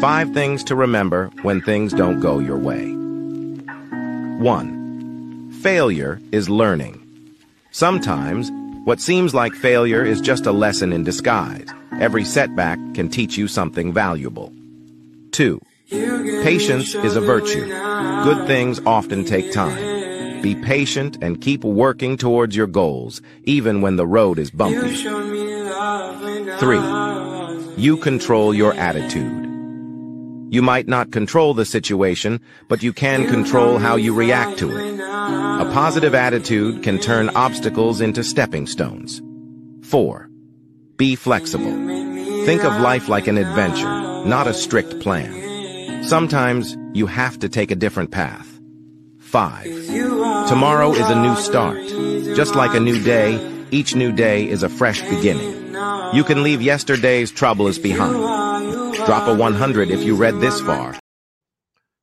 Five 0.00 0.32
things 0.32 0.64
to 0.64 0.74
remember 0.74 1.30
when 1.42 1.60
things 1.60 1.92
don't 1.92 2.20
go 2.20 2.38
your 2.38 2.58
way. 2.58 2.96
1. 4.38 5.52
Failure 5.62 6.20
is 6.32 6.48
learning. 6.48 6.98
Sometimes, 7.70 8.50
what 8.84 9.00
seems 9.00 9.34
like 9.34 9.52
failure 9.54 10.04
is 10.04 10.20
just 10.20 10.46
a 10.46 10.52
lesson 10.52 10.92
in 10.92 11.04
disguise. 11.04 11.68
Every 12.00 12.24
setback 12.24 12.78
can 12.94 13.08
teach 13.08 13.36
you 13.36 13.46
something 13.46 13.92
valuable. 13.92 14.52
2. 15.32 15.60
Patience 15.90 16.94
is 16.94 17.16
a 17.16 17.20
virtue. 17.20 17.66
Good 18.24 18.46
things 18.46 18.80
often 18.86 19.24
take 19.24 19.52
time. 19.52 20.40
Be 20.42 20.54
patient 20.56 21.18
and 21.22 21.40
keep 21.40 21.62
working 21.62 22.16
towards 22.16 22.56
your 22.56 22.66
goals, 22.66 23.22
even 23.44 23.80
when 23.80 23.96
the 23.96 24.06
road 24.06 24.38
is 24.38 24.50
bumpy. 24.50 24.96
3. 26.58 26.78
You 27.76 27.96
control 27.98 28.52
your 28.54 28.74
attitude. 28.74 29.51
You 30.52 30.60
might 30.60 30.86
not 30.86 31.12
control 31.12 31.54
the 31.54 31.64
situation, 31.64 32.38
but 32.68 32.82
you 32.82 32.92
can 32.92 33.26
control 33.26 33.78
how 33.78 33.96
you 33.96 34.12
react 34.12 34.58
to 34.58 34.68
it. 34.68 35.00
A 35.00 35.70
positive 35.72 36.14
attitude 36.14 36.82
can 36.82 36.98
turn 36.98 37.30
obstacles 37.30 38.02
into 38.02 38.22
stepping 38.22 38.66
stones. 38.66 39.22
4. 39.84 40.28
Be 40.98 41.16
flexible. 41.16 41.72
Think 42.44 42.64
of 42.64 42.82
life 42.82 43.08
like 43.08 43.28
an 43.28 43.38
adventure, 43.38 44.26
not 44.26 44.46
a 44.46 44.52
strict 44.52 45.00
plan. 45.00 46.04
Sometimes 46.04 46.76
you 46.92 47.06
have 47.06 47.38
to 47.38 47.48
take 47.48 47.70
a 47.70 47.74
different 47.76 48.10
path. 48.10 48.60
5. 49.20 49.64
Tomorrow 50.50 50.92
is 50.92 51.08
a 51.08 51.22
new 51.22 51.36
start. 51.36 51.80
Just 52.36 52.54
like 52.54 52.74
a 52.74 52.80
new 52.80 53.02
day, 53.02 53.40
each 53.70 53.94
new 53.94 54.12
day 54.12 54.46
is 54.46 54.62
a 54.62 54.68
fresh 54.68 55.00
beginning. 55.00 55.72
You 56.12 56.24
can 56.24 56.42
leave 56.42 56.60
yesterday's 56.60 57.30
troubles 57.30 57.78
behind. 57.78 58.51
Drop 59.04 59.26
a 59.26 59.34
100 59.34 59.90
if 59.90 60.04
you 60.04 60.14
read 60.14 60.40
this 60.40 60.60
far. 60.60 60.94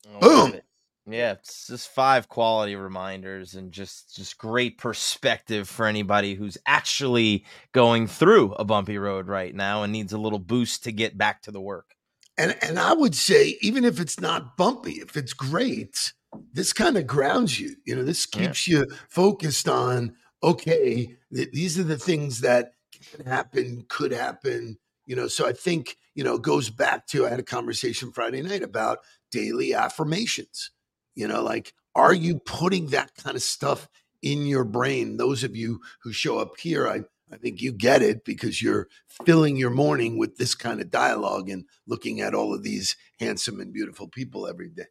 Oh, 0.07 0.17
I 0.17 0.19
Boom. 0.51 0.61
Yeah, 1.07 1.31
it's 1.31 1.67
just 1.67 1.89
five 1.89 2.29
quality 2.29 2.75
reminders 2.75 3.55
and 3.55 3.71
just 3.71 4.15
just 4.15 4.37
great 4.37 4.77
perspective 4.77 5.67
for 5.67 5.87
anybody 5.87 6.35
who's 6.35 6.57
actually 6.67 7.45
going 7.71 8.05
through 8.05 8.51
a 8.53 8.65
bumpy 8.65 8.97
road 8.97 9.27
right 9.27 9.55
now 9.55 9.81
and 9.81 9.91
needs 9.91 10.13
a 10.13 10.19
little 10.19 10.39
boost 10.39 10.83
to 10.83 10.91
get 10.91 11.17
back 11.17 11.41
to 11.43 11.51
the 11.51 11.61
work. 11.61 11.95
And 12.37 12.55
and 12.61 12.77
I 12.77 12.93
would 12.93 13.15
say 13.15 13.57
even 13.61 13.85
if 13.85 13.99
it's 13.99 14.19
not 14.19 14.55
bumpy, 14.55 14.93
if 14.99 15.17
it's 15.17 15.33
great, 15.33 16.13
this 16.53 16.73
kind 16.73 16.95
of 16.97 17.07
grounds 17.07 17.59
you. 17.59 17.75
You 17.85 17.95
know, 17.95 18.03
this 18.03 18.27
Yeah. 18.35 18.41
keeps 18.45 18.67
you 18.67 18.85
focused 19.09 19.67
on 19.67 20.15
okay, 20.43 21.15
th- 21.33 21.51
these 21.51 21.79
are 21.79 21.83
the 21.83 21.97
things 21.97 22.41
that 22.41 22.73
can 23.15 23.25
happen, 23.25 23.85
could 23.89 24.11
happen. 24.11 24.77
You 25.05 25.15
know, 25.15 25.27
so 25.27 25.47
I 25.47 25.53
think 25.53 25.97
you 26.19 26.25
know, 26.25 26.37
goes 26.37 26.69
back 26.69 27.07
to 27.07 27.25
I 27.25 27.29
had 27.29 27.39
a 27.39 27.43
conversation 27.43 28.11
Friday 28.11 28.41
night 28.41 28.61
about 28.61 28.99
daily 29.31 29.73
affirmations. 29.73 30.69
You 31.15 31.29
know, 31.29 31.41
like, 31.41 31.73
are 31.95 32.13
you 32.13 32.39
putting 32.39 32.87
that 32.87 33.15
kind 33.15 33.37
of 33.37 33.41
stuff 33.41 33.87
in 34.21 34.45
your 34.45 34.65
brain? 34.65 35.15
Those 35.15 35.45
of 35.45 35.55
you 35.55 35.79
who 36.03 36.11
show 36.11 36.37
up 36.37 36.59
here, 36.59 36.89
I, 36.89 37.03
I 37.33 37.37
think 37.37 37.61
you 37.61 37.71
get 37.71 38.01
it 38.01 38.25
because 38.25 38.61
you're 38.61 38.89
filling 39.25 39.55
your 39.55 39.69
morning 39.69 40.17
with 40.17 40.35
this 40.35 40.55
kind 40.55 40.81
of 40.81 40.91
dialogue 40.91 41.47
and 41.47 41.63
looking 41.87 42.19
at 42.19 42.35
all 42.35 42.53
of 42.53 42.63
these 42.63 42.97
handsome 43.17 43.61
and 43.61 43.71
beautiful 43.71 44.09
people 44.09 44.45
every 44.45 44.71
day. 44.71 44.87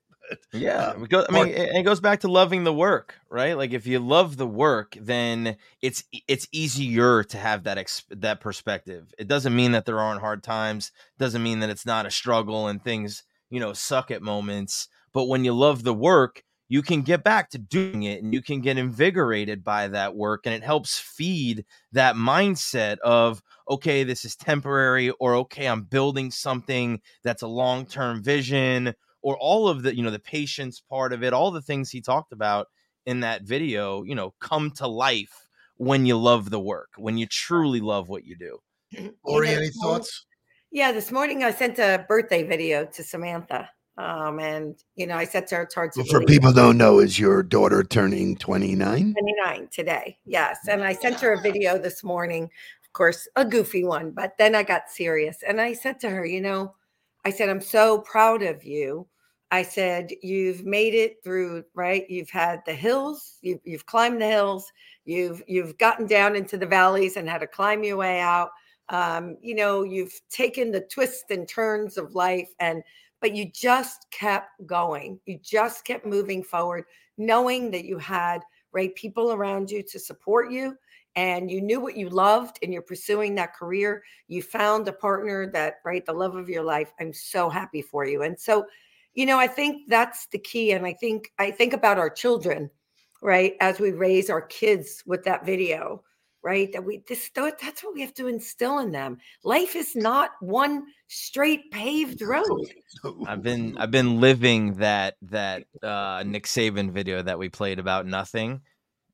Yeah, 0.52 0.94
Um, 0.94 1.04
go- 1.04 1.26
I 1.28 1.32
mean, 1.32 1.49
it, 1.49 1.76
it 1.76 1.82
goes 1.82 2.00
back 2.00 2.20
to 2.20 2.28
loving 2.30 2.64
the 2.64 2.73
work, 2.73 3.16
right? 3.28 3.54
Like 3.56 3.73
if 3.73 3.87
you 3.87 3.99
love 3.99 4.37
the 4.38 4.47
work, 4.47 4.97
then 4.99 5.56
it's 5.82 6.04
it's 6.26 6.49
easier 6.52 7.23
to 7.25 7.37
have 7.37 7.64
that 7.64 7.76
ex- 7.78 8.04
that 8.11 8.40
perspective. 8.40 9.12
It 9.18 9.28
doesn't 9.28 9.54
mean 9.54 9.73
that 9.73 9.85
there 9.85 10.00
aren't 10.00 10.20
hard 10.20 10.42
times. 10.42 10.90
Doesn't 11.18 11.42
mean 11.42 11.61
that 11.61 11.70
it's 11.70 11.85
not 11.85 12.06
a 12.06 12.11
struggle 12.11 12.66
and 12.68 12.82
things 12.82 13.25
you 13.50 13.61
know 13.61 13.75
suck 13.75 14.11
at 14.11 14.23
moments. 14.23 14.88
But 15.12 15.26
when 15.26 15.44
you 15.44 15.52
love 15.52 15.82
the 15.85 15.94
work, 15.94 16.42
you 16.68 16.80
can 16.82 17.02
get 17.02 17.25
back 17.25 17.50
to 17.50 17.58
doing 17.58 18.04
it, 18.04 18.23
and 18.23 18.32
you 18.32 18.40
can 18.42 18.61
get 18.62 18.78
invigorated 18.78 19.62
by 19.64 19.88
that 19.88 20.16
work, 20.16 20.47
and 20.47 20.54
it 20.54 20.62
helps 20.62 20.99
feed 20.99 21.66
that 21.92 22.14
mindset 22.16 22.99
of 23.00 23.42
okay, 23.68 24.02
this 24.02 24.25
is 24.25 24.35
temporary, 24.35 25.11
or 25.20 25.35
okay, 25.35 25.66
I'm 25.68 25.82
building 25.82 26.30
something 26.30 27.02
that's 27.23 27.42
a 27.42 27.47
long 27.49 27.85
term 27.87 28.23
vision 28.23 28.94
or 29.28 29.37
all 29.37 29.68
of 29.68 29.82
the 29.82 29.94
you 29.94 30.02
know 30.02 30.11
the 30.11 30.18
patience 30.18 30.80
part 30.80 31.12
of 31.12 31.23
it 31.23 31.35
all 31.35 31.50
the 31.50 31.61
things 31.61 31.90
he 31.90 32.00
talked 32.00 32.32
about 32.32 32.68
in 33.04 33.20
that 33.20 33.42
video 33.42 34.02
you 34.04 34.14
know 34.14 34.32
come 34.40 34.70
to 34.70 34.87
life 34.87 35.47
when 35.76 36.06
you 36.06 36.16
love 36.16 36.49
the 36.49 36.58
work 36.58 36.88
when 36.97 37.18
you 37.18 37.26
truly 37.26 37.80
love 37.80 38.08
what 38.08 38.25
you 38.25 38.35
do 38.35 38.58
Ori, 39.23 39.49
know, 39.49 39.52
any 39.52 39.68
thoughts? 39.82 40.25
Yeah, 40.70 40.92
this 40.92 41.12
morning 41.12 41.44
I 41.44 41.50
sent 41.50 41.78
a 41.78 42.06
birthday 42.08 42.42
video 42.42 42.87
to 42.87 43.02
Samantha. 43.02 43.68
Um, 43.99 44.38
and 44.38 44.76
you 44.94 45.06
know, 45.06 45.16
I 45.16 45.25
said 45.25 45.47
to 45.49 45.56
her, 45.56 45.62
it's 45.62 45.75
hard 45.75 45.92
to 45.92 46.00
Well, 46.00 46.06
for 46.08 46.25
people 46.25 46.52
don't 46.52 46.78
know, 46.78 47.00
is 47.00 47.18
your 47.18 47.42
daughter 47.42 47.82
turning 47.82 48.37
29? 48.37 49.12
29 49.12 49.68
today. 49.73 50.18
Yes. 50.25 50.58
And 50.68 50.82
I 50.82 50.94
sent 50.94 51.20
her 51.20 51.32
a 51.32 51.40
video 51.40 51.78
this 51.78 52.02
morning, 52.02 52.44
of 52.44 52.92
course, 52.94 53.28
a 53.37 53.44
goofy 53.44 53.85
one, 53.85 54.12
but 54.12 54.38
then 54.38 54.54
I 54.54 54.62
got 54.62 54.88
serious 54.88 55.42
and 55.47 55.61
I 55.61 55.73
said 55.75 56.00
to 56.00 56.11
her, 56.11 56.25
you 56.25 56.40
know, 56.40 56.75
I 57.25 57.30
said, 57.30 57.49
I'm 57.49 57.61
so 57.61 57.99
proud 57.99 58.42
of 58.42 58.64
you. 58.64 59.06
I 59.50 59.62
said, 59.62 60.12
you've 60.22 60.64
made 60.64 60.94
it 60.94 61.22
through, 61.24 61.64
right? 61.74 62.08
You've 62.10 62.30
had 62.30 62.60
the 62.66 62.74
hills, 62.74 63.38
you've, 63.40 63.60
you've 63.64 63.86
climbed 63.86 64.20
the 64.20 64.26
hills, 64.26 64.70
you've, 65.04 65.42
you've 65.46 65.78
gotten 65.78 66.06
down 66.06 66.36
into 66.36 66.58
the 66.58 66.66
valleys 66.66 67.16
and 67.16 67.28
had 67.28 67.38
to 67.38 67.46
climb 67.46 67.82
your 67.82 67.96
way 67.96 68.20
out. 68.20 68.50
Um, 68.90 69.36
you 69.40 69.54
know, 69.54 69.84
you've 69.84 70.20
taken 70.28 70.70
the 70.70 70.82
twists 70.82 71.30
and 71.30 71.48
turns 71.48 71.96
of 71.96 72.14
life 72.14 72.50
and, 72.60 72.82
but 73.20 73.34
you 73.34 73.50
just 73.50 74.10
kept 74.10 74.50
going. 74.66 75.18
You 75.26 75.38
just 75.42 75.84
kept 75.84 76.06
moving 76.06 76.42
forward, 76.42 76.84
knowing 77.16 77.70
that 77.70 77.84
you 77.84 77.98
had 77.98 78.42
right 78.72 78.94
people 78.94 79.32
around 79.32 79.70
you 79.70 79.82
to 79.82 79.98
support 79.98 80.50
you 80.50 80.76
and 81.16 81.50
you 81.50 81.60
knew 81.60 81.80
what 81.80 81.96
you 81.96 82.08
loved 82.10 82.58
and 82.62 82.72
you're 82.72 82.82
pursuing 82.82 83.34
that 83.34 83.54
career 83.54 84.02
you 84.28 84.42
found 84.42 84.86
a 84.86 84.92
partner 84.92 85.50
that 85.50 85.76
right 85.84 86.04
the 86.04 86.12
love 86.12 86.36
of 86.36 86.48
your 86.48 86.62
life 86.62 86.92
i'm 87.00 87.12
so 87.12 87.48
happy 87.48 87.80
for 87.80 88.06
you 88.06 88.22
and 88.22 88.38
so 88.38 88.66
you 89.18 89.26
know 89.26 89.38
i 89.38 89.46
think 89.48 89.88
that's 89.88 90.26
the 90.28 90.38
key 90.38 90.70
and 90.72 90.87
i 90.87 90.92
think 90.92 91.32
i 91.38 91.50
think 91.50 91.72
about 91.72 91.98
our 91.98 92.08
children 92.10 92.70
right 93.20 93.54
as 93.60 93.80
we 93.80 93.90
raise 93.90 94.30
our 94.30 94.42
kids 94.42 95.02
with 95.06 95.25
that 95.25 95.44
video 95.44 96.02
right 96.42 96.72
that 96.72 96.84
we 96.84 97.02
this 97.08 97.30
that's 97.34 97.82
what 97.82 97.94
we 97.94 98.00
have 98.00 98.14
to 98.14 98.28
instill 98.28 98.78
in 98.78 98.92
them. 98.92 99.18
Life 99.42 99.75
is 99.75 99.96
not 99.96 100.30
one 100.40 100.84
straight 101.08 101.70
paved 101.70 102.22
road. 102.22 102.44
I've 103.26 103.42
been 103.42 103.76
i've 103.78 103.90
been 103.90 104.20
living 104.20 104.75
that 104.75 105.16
that 105.22 105.64
uh 105.82 106.22
nick 106.25 106.46
saban 106.46 106.90
video 106.90 107.22
that 107.22 107.38
we 107.38 107.48
played 107.48 107.78
about 107.78 108.06
nothing 108.06 108.60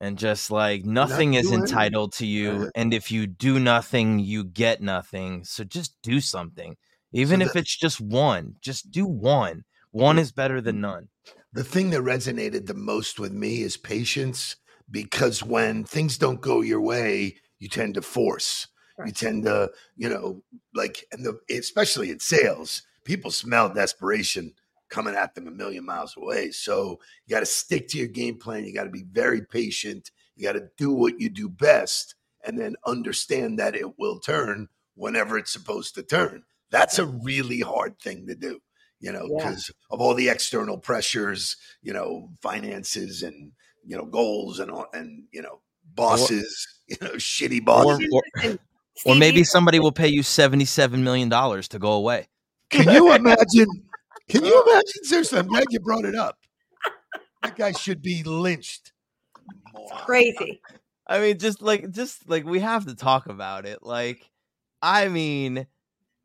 and 0.01 0.19
just 0.19 0.51
like 0.51 0.85
nothing 0.85 1.35
is 1.35 1.49
doing 1.49 1.61
entitled 1.63 2.13
to 2.15 2.27
you 2.27 2.71
and 2.75 2.95
if 2.95 3.11
you 3.11 3.27
do 3.27 3.59
nothing 3.59 4.19
you 4.19 4.45
get 4.45 4.81
nothing 4.81 5.45
so 5.45 5.65
just 5.65 5.97
do 6.03 6.21
something 6.21 6.77
even 7.13 7.43
if 7.43 7.53
the- 7.53 7.61
it's 7.61 7.77
just 7.77 8.01
one 8.01 8.55
just 8.61 8.91
do 8.91 9.07
one 9.07 9.65
one 9.95 10.19
is 10.19 10.33
better 10.33 10.61
than 10.61 10.81
none 10.81 11.09
the 11.55 11.65
thing 11.65 11.91
that 11.91 12.01
resonated 12.01 12.67
the 12.67 12.75
most 12.75 13.21
with 13.21 13.33
me 13.33 13.63
is 13.63 13.77
patience 13.77 14.57
because 14.91 15.43
when 15.43 15.85
things 15.85 16.19
don't 16.19 16.41
go 16.41 16.61
your 16.63 16.81
way, 16.81 17.37
you 17.61 17.69
tend 17.69 17.95
to 17.95 18.03
force. 18.03 18.67
You 19.07 19.13
tend 19.13 19.45
to, 19.45 19.71
you 19.97 20.09
know, 20.09 20.43
like, 20.75 21.05
and 21.13 21.25
the, 21.25 21.39
especially 21.49 22.11
in 22.11 22.19
sales, 22.19 22.83
people 23.05 23.31
smell 23.31 23.73
desperation 23.73 24.53
coming 24.91 25.15
at 25.15 25.35
them 25.35 25.47
a 25.47 25.53
million 25.53 25.85
miles 25.85 26.17
away. 26.17 26.51
So 26.51 26.99
you 27.27 27.35
got 27.35 27.41
to 27.41 27.47
stick 27.47 27.87
to 27.89 27.99
your 27.99 28.09
game 28.09 28.37
plan. 28.37 28.65
You 28.65 28.75
got 28.75 28.85
to 28.85 28.91
be 28.91 29.05
very 29.05 29.41
patient. 29.41 30.11
You 30.37 30.45
got 30.45 30.53
to 30.55 30.69
do 30.77 30.93
what 30.93 31.21
you 31.21 31.29
do 31.29 31.49
best 31.49 32.17
and 32.45 32.59
then 32.59 32.75
understand 32.85 33.61
that 33.61 33.77
it 33.77 33.97
will 33.99 34.19
turn 34.19 34.69
whenever 34.97 35.39
it's 35.39 35.53
supposed 35.53 35.95
to 35.95 36.03
turn. 36.03 36.43
That's 36.71 36.99
a 36.99 37.07
really 37.07 37.61
hard 37.61 38.01
thing 38.01 38.27
to 38.27 38.35
do 38.35 38.61
you 39.05 39.13
know, 39.13 39.27
Yeah. 39.31 39.37
because 39.37 39.71
of 39.91 40.01
all 40.01 40.15
the 40.15 40.29
external 40.31 40.79
pressures, 40.79 41.57
you 41.83 41.93
know, 41.93 42.31
finances 42.41 43.23
and 43.23 43.53
you 43.87 43.97
know 43.97 44.07
goals 44.07 44.59
and 44.61 44.71
and 44.95 45.25
you 45.33 45.43
know 45.43 45.61
bosses, 45.95 46.67
you 46.89 46.97
know, 47.01 47.13
shitty 47.13 47.61
or, 47.61 47.65
bosses. 47.65 48.09
or, 48.13 48.23
Listen, 48.37 48.59
or 49.05 49.15
maybe 49.15 49.45
somebody 49.45 49.79
will 49.79 49.93
pay 49.93 50.09
you 50.09 50.23
77 50.23 51.03
million 51.05 51.29
dollars 51.29 51.69
to 51.69 51.79
go 51.79 51.93
away 51.93 52.29
Can 52.71 52.89
you 52.95 53.13
imagine? 53.21 53.67
Can 54.29 54.45
you 54.45 54.63
imagine? 54.63 55.03
Seriously, 55.05 55.39
I'm 55.39 55.49
glad 55.49 55.65
you 55.71 55.81
brought 55.81 56.05
it 56.05 56.15
up. 56.15 56.39
That 57.43 57.57
guy 57.57 57.73
should 57.73 58.01
be 58.03 58.23
lynched. 58.23 58.93
Moron. 59.75 59.99
crazy 60.07 60.61
I 61.07 61.19
mean, 61.21 61.39
just 61.39 61.61
like 61.61 61.91
just 61.91 62.29
like 62.29 62.45
we 62.47 62.61
have 62.61 62.87
to 62.87 62.95
talk 62.95 63.27
about 63.27 63.67
it. 63.67 63.83
Like, 63.83 64.31
I 64.81 65.09
mean, 65.09 65.67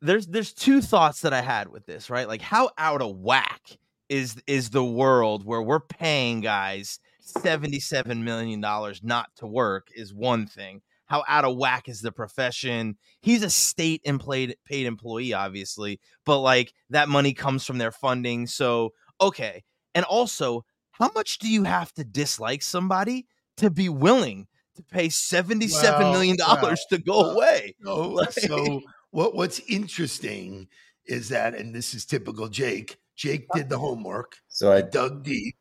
there's 0.02 0.26
there's 0.26 0.52
two 0.52 0.80
thoughts 0.80 1.20
that 1.22 1.32
I 1.32 1.40
had 1.42 1.68
with 1.68 1.86
this, 1.86 2.10
right? 2.10 2.28
Like, 2.28 2.42
how 2.42 2.70
out 2.78 3.02
of 3.02 3.16
whack 3.18 3.60
is 4.08 4.36
is 4.46 4.70
the 4.70 4.84
world 4.84 5.44
where 5.44 5.62
we're 5.62 5.80
paying 5.80 6.40
guys 6.40 6.98
seventy 7.20 7.80
seven 7.80 8.24
million 8.24 8.60
dollars 8.60 9.00
not 9.02 9.28
to 9.36 9.46
work 9.46 9.88
is 9.94 10.12
one 10.14 10.46
thing. 10.46 10.82
How 11.06 11.24
out 11.26 11.44
of 11.44 11.56
whack 11.56 11.88
is 11.88 12.00
the 12.00 12.12
profession? 12.12 12.96
He's 13.20 13.42
a 13.42 13.50
state 13.50 14.00
employed 14.04 14.54
paid 14.64 14.86
employee, 14.86 15.32
obviously, 15.32 16.00
but 16.24 16.38
like 16.38 16.72
that 16.90 17.08
money 17.08 17.34
comes 17.34 17.64
from 17.66 17.78
their 17.78 17.92
funding. 17.92 18.46
So 18.46 18.90
okay, 19.20 19.64
and 19.94 20.04
also, 20.04 20.64
how 20.92 21.10
much 21.14 21.38
do 21.38 21.48
you 21.48 21.64
have 21.64 21.92
to 21.94 22.04
dislike 22.04 22.62
somebody 22.62 23.26
to 23.58 23.70
be 23.70 23.88
willing 23.88 24.46
to 24.76 24.82
pay 24.84 25.08
seventy-seven 25.08 26.00
Well, 26.00 26.12
million 26.12 26.36
dollars 26.36 26.84
to 26.90 26.98
go 26.98 27.32
away? 27.32 27.74
So, 27.84 28.08
Like- 28.10 28.32
so 28.32 28.80
what? 29.10 29.34
What's 29.34 29.60
interesting 29.68 30.68
is 31.06 31.28
that, 31.30 31.54
and 31.54 31.74
this 31.74 31.94
is 31.94 32.04
typical 32.04 32.48
Jake. 32.48 32.96
Jake 33.16 33.46
did 33.54 33.68
the 33.68 33.78
homework. 33.78 34.36
So 34.48 34.72
I 34.72 34.76
I 34.76 34.82
dug 34.82 35.22
deep. 35.24 35.56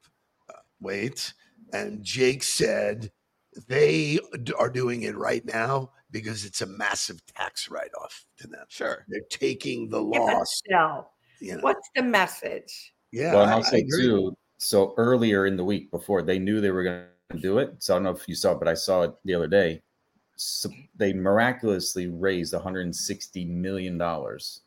Uh, 0.50 0.60
wait, 0.80 1.34
and 1.74 2.04
Jake 2.04 2.44
said 2.44 3.12
they 3.68 4.20
are 4.58 4.70
doing 4.70 5.04
it 5.04 5.18
right 5.18 5.46
now 5.46 5.92
because 6.12 6.46
it's 6.46 6.62
a 6.62 6.66
massive 6.66 7.20
tax 7.36 7.70
write-off 7.70 8.26
to 8.38 8.48
them. 8.48 8.66
Sure. 8.70 9.06
They're 9.10 9.22
taking 9.30 9.90
the 9.90 10.02
loss. 10.02 10.58
still, 10.66 11.12
You 11.40 11.56
know, 11.56 11.62
what's 11.62 11.90
the 11.96 12.02
message 12.04 12.94
yeah. 13.12 13.34
well, 13.34 13.44
and 13.44 13.52
I- 13.52 13.54
I 13.56 13.58
also 13.58 13.76
agree. 13.76 14.04
too. 14.04 14.36
So 14.58 14.94
earlier 14.98 15.46
in 15.46 15.56
the 15.58 15.64
week 15.64 15.90
before 15.92 16.22
they 16.22 16.38
knew 16.40 16.62
they 16.62 16.72
were 16.72 16.84
going 16.84 17.06
to 17.32 17.38
do 17.40 17.58
it. 17.60 17.76
So 17.80 17.94
I 17.94 17.98
don't 17.98 18.04
know 18.04 18.12
if 18.12 18.28
you 18.28 18.36
saw, 18.36 18.54
it, 18.54 18.60
but 18.60 18.68
I 18.68 18.74
saw 18.74 19.04
it 19.04 19.14
the 19.26 19.34
other 19.36 19.48
day. 19.48 19.82
So 20.42 20.70
they 20.96 21.12
miraculously 21.12 22.08
raised 22.08 22.54
160 22.54 23.44
million 23.46 23.98
dollars 23.98 24.62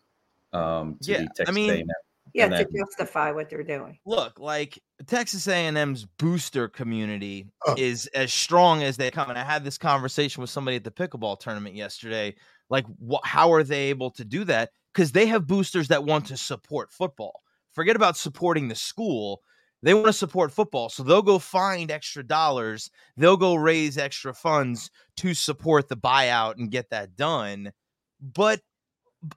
um, 0.52 0.98
to 1.02 1.12
Yeah, 1.12 1.24
the 1.34 1.48
I 1.48 1.50
mean- 1.50 1.70
A&M. 1.70 1.86
yeah 2.34 2.44
And 2.44 2.52
to 2.52 2.58
then- 2.70 2.84
justify 2.84 3.30
what 3.30 3.48
they're 3.48 3.62
doing 3.62 3.98
Look, 4.04 4.38
like 4.38 4.78
Texas 5.06 5.48
A&M's 5.48 6.04
booster 6.18 6.68
community 6.68 7.46
Oh. 7.66 7.74
is 7.78 8.06
as 8.08 8.34
strong 8.34 8.82
as 8.82 8.98
they 8.98 9.10
come. 9.10 9.30
And 9.30 9.38
I 9.38 9.44
had 9.44 9.64
this 9.64 9.78
conversation 9.78 10.42
with 10.42 10.50
somebody 10.50 10.76
at 10.76 10.84
the 10.84 10.90
pickleball 10.90 11.40
tournament 11.40 11.74
yesterday. 11.74 12.34
Like, 12.68 12.84
wh- 13.10 13.24
how 13.24 13.50
are 13.52 13.64
they 13.64 13.84
able 13.88 14.10
to 14.12 14.24
do 14.26 14.44
that? 14.44 14.70
Because 14.92 15.10
they 15.12 15.24
have 15.26 15.46
boosters 15.46 15.88
that 15.88 16.04
want 16.04 16.26
to 16.26 16.36
support 16.36 16.92
football. 16.92 17.40
Forget 17.72 17.96
about 17.96 18.18
supporting 18.18 18.68
the 18.68 18.74
school. 18.74 19.40
They 19.82 19.94
want 19.94 20.06
to 20.06 20.12
support 20.12 20.52
football. 20.52 20.88
So 20.88 21.02
they'll 21.02 21.22
go 21.22 21.38
find 21.38 21.90
extra 21.90 22.22
dollars. 22.22 22.90
They'll 23.16 23.36
go 23.36 23.56
raise 23.56 23.98
extra 23.98 24.32
funds 24.32 24.90
to 25.16 25.34
support 25.34 25.88
the 25.88 25.96
buyout 25.96 26.56
and 26.58 26.70
get 26.70 26.90
that 26.90 27.16
done. 27.16 27.72
But 28.20 28.60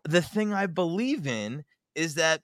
the 0.03 0.21
thing 0.21 0.53
I 0.53 0.67
believe 0.67 1.25
in 1.25 1.63
is 1.95 2.15
that 2.15 2.41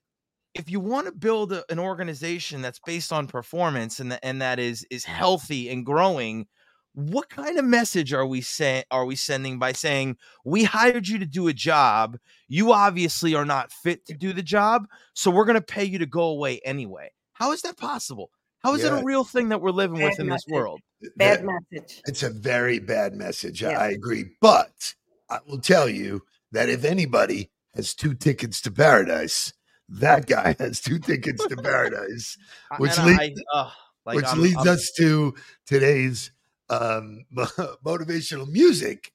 if 0.54 0.70
you 0.70 0.80
want 0.80 1.08
to 1.08 1.14
build 1.14 1.54
a, 1.54 1.64
an 1.70 1.80
organization 1.80 2.62
that's 2.62 2.80
based 2.86 3.14
on 3.14 3.28
performance 3.28 4.00
and 4.00 4.12
that, 4.12 4.20
and 4.24 4.42
that 4.42 4.60
is 4.60 4.86
is 4.90 5.06
healthy 5.06 5.70
and 5.70 5.86
growing, 5.86 6.48
what 6.94 7.30
kind 7.30 7.58
of 7.58 7.66
message 7.66 8.12
are 8.14 8.26
we 8.26 8.42
saying 8.42 8.84
are 8.92 9.06
we 9.06 9.16
sending 9.16 9.58
by 9.60 9.72
saying 9.72 10.18
we 10.44 10.64
hired 10.64 11.08
you 11.08 11.18
to 11.18 11.26
do 11.26 11.48
a 11.48 11.54
job 11.54 12.18
you 12.50 12.74
obviously 12.74 13.34
are 13.34 13.46
not 13.46 13.72
fit 13.72 14.06
to 14.06 14.14
do 14.14 14.34
the 14.34 14.44
job 14.44 14.86
so 15.14 15.32
we're 15.32 15.46
going 15.46 15.56
to 15.56 15.62
pay 15.62 15.86
you 15.86 15.98
to 15.98 16.06
go 16.06 16.24
away 16.24 16.60
anyway 16.66 17.10
how 17.42 17.52
is 17.52 17.62
that 17.64 17.76
possible 17.78 18.30
how 18.64 18.76
is 18.76 18.84
it 18.84 18.94
a 18.94 19.04
real 19.04 19.24
thing 19.24 19.50
that 19.50 19.60
we're 19.62 19.72
living 19.72 20.00
with 20.02 20.18
Bad 20.18 20.20
in 20.20 20.30
this 20.30 20.46
world 20.48 20.80
Bad 21.18 21.40
That- 21.40 21.46
message. 21.72 22.02
It's 22.06 22.22
a 22.22 22.30
very 22.30 22.78
bad 22.78 23.16
message. 23.16 23.64
I- 23.64 23.72
Yeah. 23.72 23.80
I 23.80 23.88
agree. 23.90 24.26
But 24.40 24.94
I 25.28 25.40
will 25.48 25.60
tell 25.60 25.90
you 25.90 26.22
that 26.52 26.70
if 26.70 26.84
anybody 26.84 27.50
has 27.76 27.96
two 27.96 28.14
tickets 28.14 28.62
to 28.62 28.72
paradise, 28.72 29.52
that 29.90 30.28
guy 30.28 30.56
has 30.60 30.80
two 30.80 31.00
tickets 31.00 31.44
to 31.48 31.56
paradise, 31.58 32.38
Which 32.78 32.96
and 33.00 33.08
leads- 33.08 33.42
I, 33.52 33.58
ugh, 33.60 33.72
like, 34.06 34.16
which 34.18 34.26
I'm- 34.26 34.42
leads 34.44 34.58
I'm- 34.58 34.68
us 34.68 34.92
to 35.00 35.34
today's 35.66 36.32
um, 36.70 37.26
motivational 37.84 38.48
music. 38.48 39.12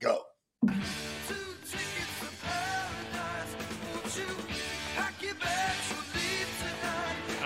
Go. 0.00 0.24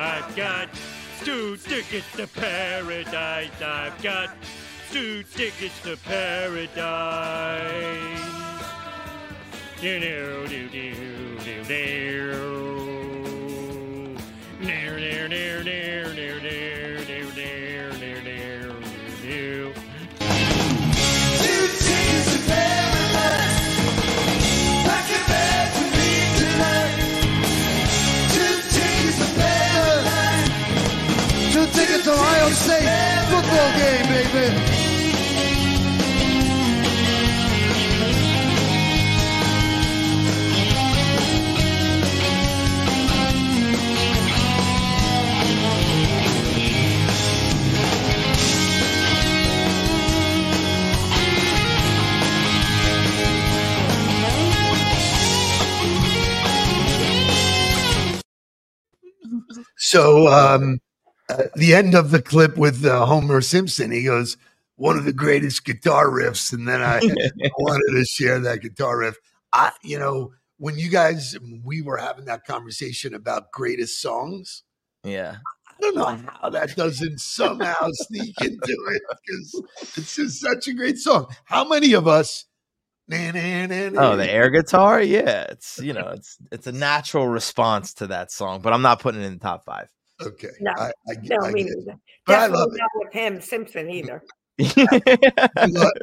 I've 0.03 0.35
got 0.35 0.69
two 1.23 1.57
tickets 1.59 2.11
to 2.17 2.27
paradise. 2.27 3.63
I've 3.63 4.03
got 4.03 4.31
two 4.91 5.23
tickets 5.23 5.81
to 5.83 5.97
paradise. 5.99 7.63
Do 9.81 10.01
do 10.01 10.49
do 10.49 10.69
do 10.69 11.39
do 11.45 11.65
do. 11.65 12.62
Game, 33.79 34.07
baby. 34.33 34.83
So 59.77 60.27
um, 60.29 60.81
uh, 61.29 61.45
the 61.55 61.75
end 61.75 61.95
of 61.95 62.11
the 62.11 62.23
clip 62.23 62.57
with 62.57 62.85
uh, 62.85 63.07
Homer 63.07 63.41
Simpson, 63.41 63.91
he 63.91 64.05
goes, 64.05 64.37
"One 64.77 64.97
of 64.97 65.05
the 65.05 65.13
greatest 65.13 65.65
guitar 65.65 66.09
riffs," 66.09 66.53
and 66.53 66.67
then 66.67 66.83
I 66.83 67.01
wanted 67.59 67.93
to 67.97 68.05
share 68.05 68.41
that 68.41 68.61
guitar 68.61 68.99
riff. 68.99 69.17
I, 69.53 69.73
you 69.83 69.99
know, 69.99 70.33
when 70.59 70.79
you 70.79 70.89
guys 70.89 71.37
we 71.65 71.83
were 71.83 71.97
having 71.97 72.27
that 72.27 72.45
conversation 72.45 73.15
about 73.15 73.53
greatest 73.53 74.01
songs, 74.01 74.63
yeah 75.05 75.37
I 75.69 75.75
don't 75.81 75.97
know 75.97 76.31
how 76.41 76.51
that 76.51 76.77
doesn't 76.77 77.21
somehow 77.21 77.89
sneak 77.93 78.41
into 78.41 78.77
it 78.91 79.03
because 79.27 79.63
it's 79.99 80.17
just 80.17 80.41
such 80.41 80.69
a 80.69 80.73
great 80.73 80.99
song. 80.99 81.27
How 81.45 81.65
many 81.65 81.93
of 81.95 82.07
us? 82.07 82.47
Nah, 83.09 83.33
nah, 83.33 83.67
nah, 83.67 83.89
nah, 83.89 84.13
oh 84.13 84.17
the 84.17 84.31
air 84.31 84.49
guitar 84.49 85.03
yeah 85.03 85.43
it's 85.51 85.81
you 85.83 85.93
know 85.93 86.13
it's 86.15 86.39
it's 86.53 86.69
a 86.69 86.73
natural 86.73 87.27
response 87.27 87.95
to 87.95 88.07
that 88.07 88.31
song 88.31 88.63
but 88.63 88.73
i'm 88.73 88.81
not 88.81 89.01
putting 89.01 89.21
it 89.21 89.27
in 89.27 89.35
the 89.35 89.39
top 89.41 89.65
five 89.65 89.89
Okay, 90.21 90.49
No, 90.61 90.73
I, 90.77 90.93
I, 91.09 91.15
No, 91.23 91.37
I 91.43 91.53
me 91.53 91.65
get 91.65 91.73
neither. 91.77 91.99
But 92.27 92.35
I 92.35 92.49
Definitely 92.49 92.59
love 92.59 92.69
it. 92.75 92.79
not 92.79 92.91
with 92.95 93.13
him, 93.13 93.41
Simpson 93.41 93.91
either. 93.91 94.23
Look, 94.59 95.95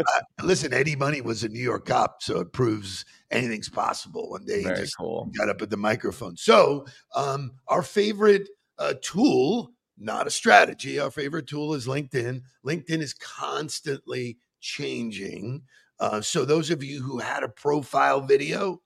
listen, 0.44 0.74
Eddie 0.74 0.96
Money 0.96 1.22
was 1.22 1.44
a 1.44 1.50
New 1.50 1.62
York 1.62 1.86
cop, 1.86 2.22
so 2.22 2.40
it 2.40 2.52
proves 2.52 3.06
anything's 3.32 3.70
possible. 3.70 4.32
One 4.32 4.46
day 4.46 4.60
he 4.60 4.64
very 4.64 4.78
just 4.80 4.98
cool 4.98 5.32
got 5.38 5.50
up 5.50 5.62
at 5.62 5.70
the 5.70 5.78
microphone. 5.78 6.36
So, 6.36 6.86
um, 7.16 7.52
our 7.68 7.84
favorite 7.84 8.50
uh, 8.78 8.96
tool, 9.02 9.72
not 9.98 10.28
a 10.28 10.32
strategy, 10.32 11.00
our 11.00 11.12
favorite 11.12 11.48
tool 11.48 11.74
is 11.74 11.88
LinkedIn. 11.88 12.42
LinkedIn 12.66 13.02
is 13.02 13.14
constantly 13.14 14.38
changing. 14.60 15.62
Uh, 16.00 16.20
so, 16.22 16.44
those 16.44 16.72
of 16.72 16.84
you 16.84 17.02
who 17.02 17.20
had 17.20 17.44
a 17.44 17.50
profile 17.50 18.22
video, 18.22 18.82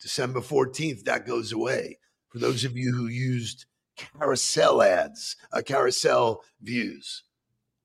December 0.00 0.40
14th, 0.40 1.04
that 1.04 1.26
goes 1.26 1.52
away. 1.52 1.98
For 2.28 2.38
those 2.38 2.64
of 2.64 2.76
you 2.76 2.94
who 2.94 3.06
used 3.08 3.66
carousel 3.96 4.82
ads, 4.82 5.36
uh, 5.52 5.62
carousel 5.62 6.42
views, 6.60 7.24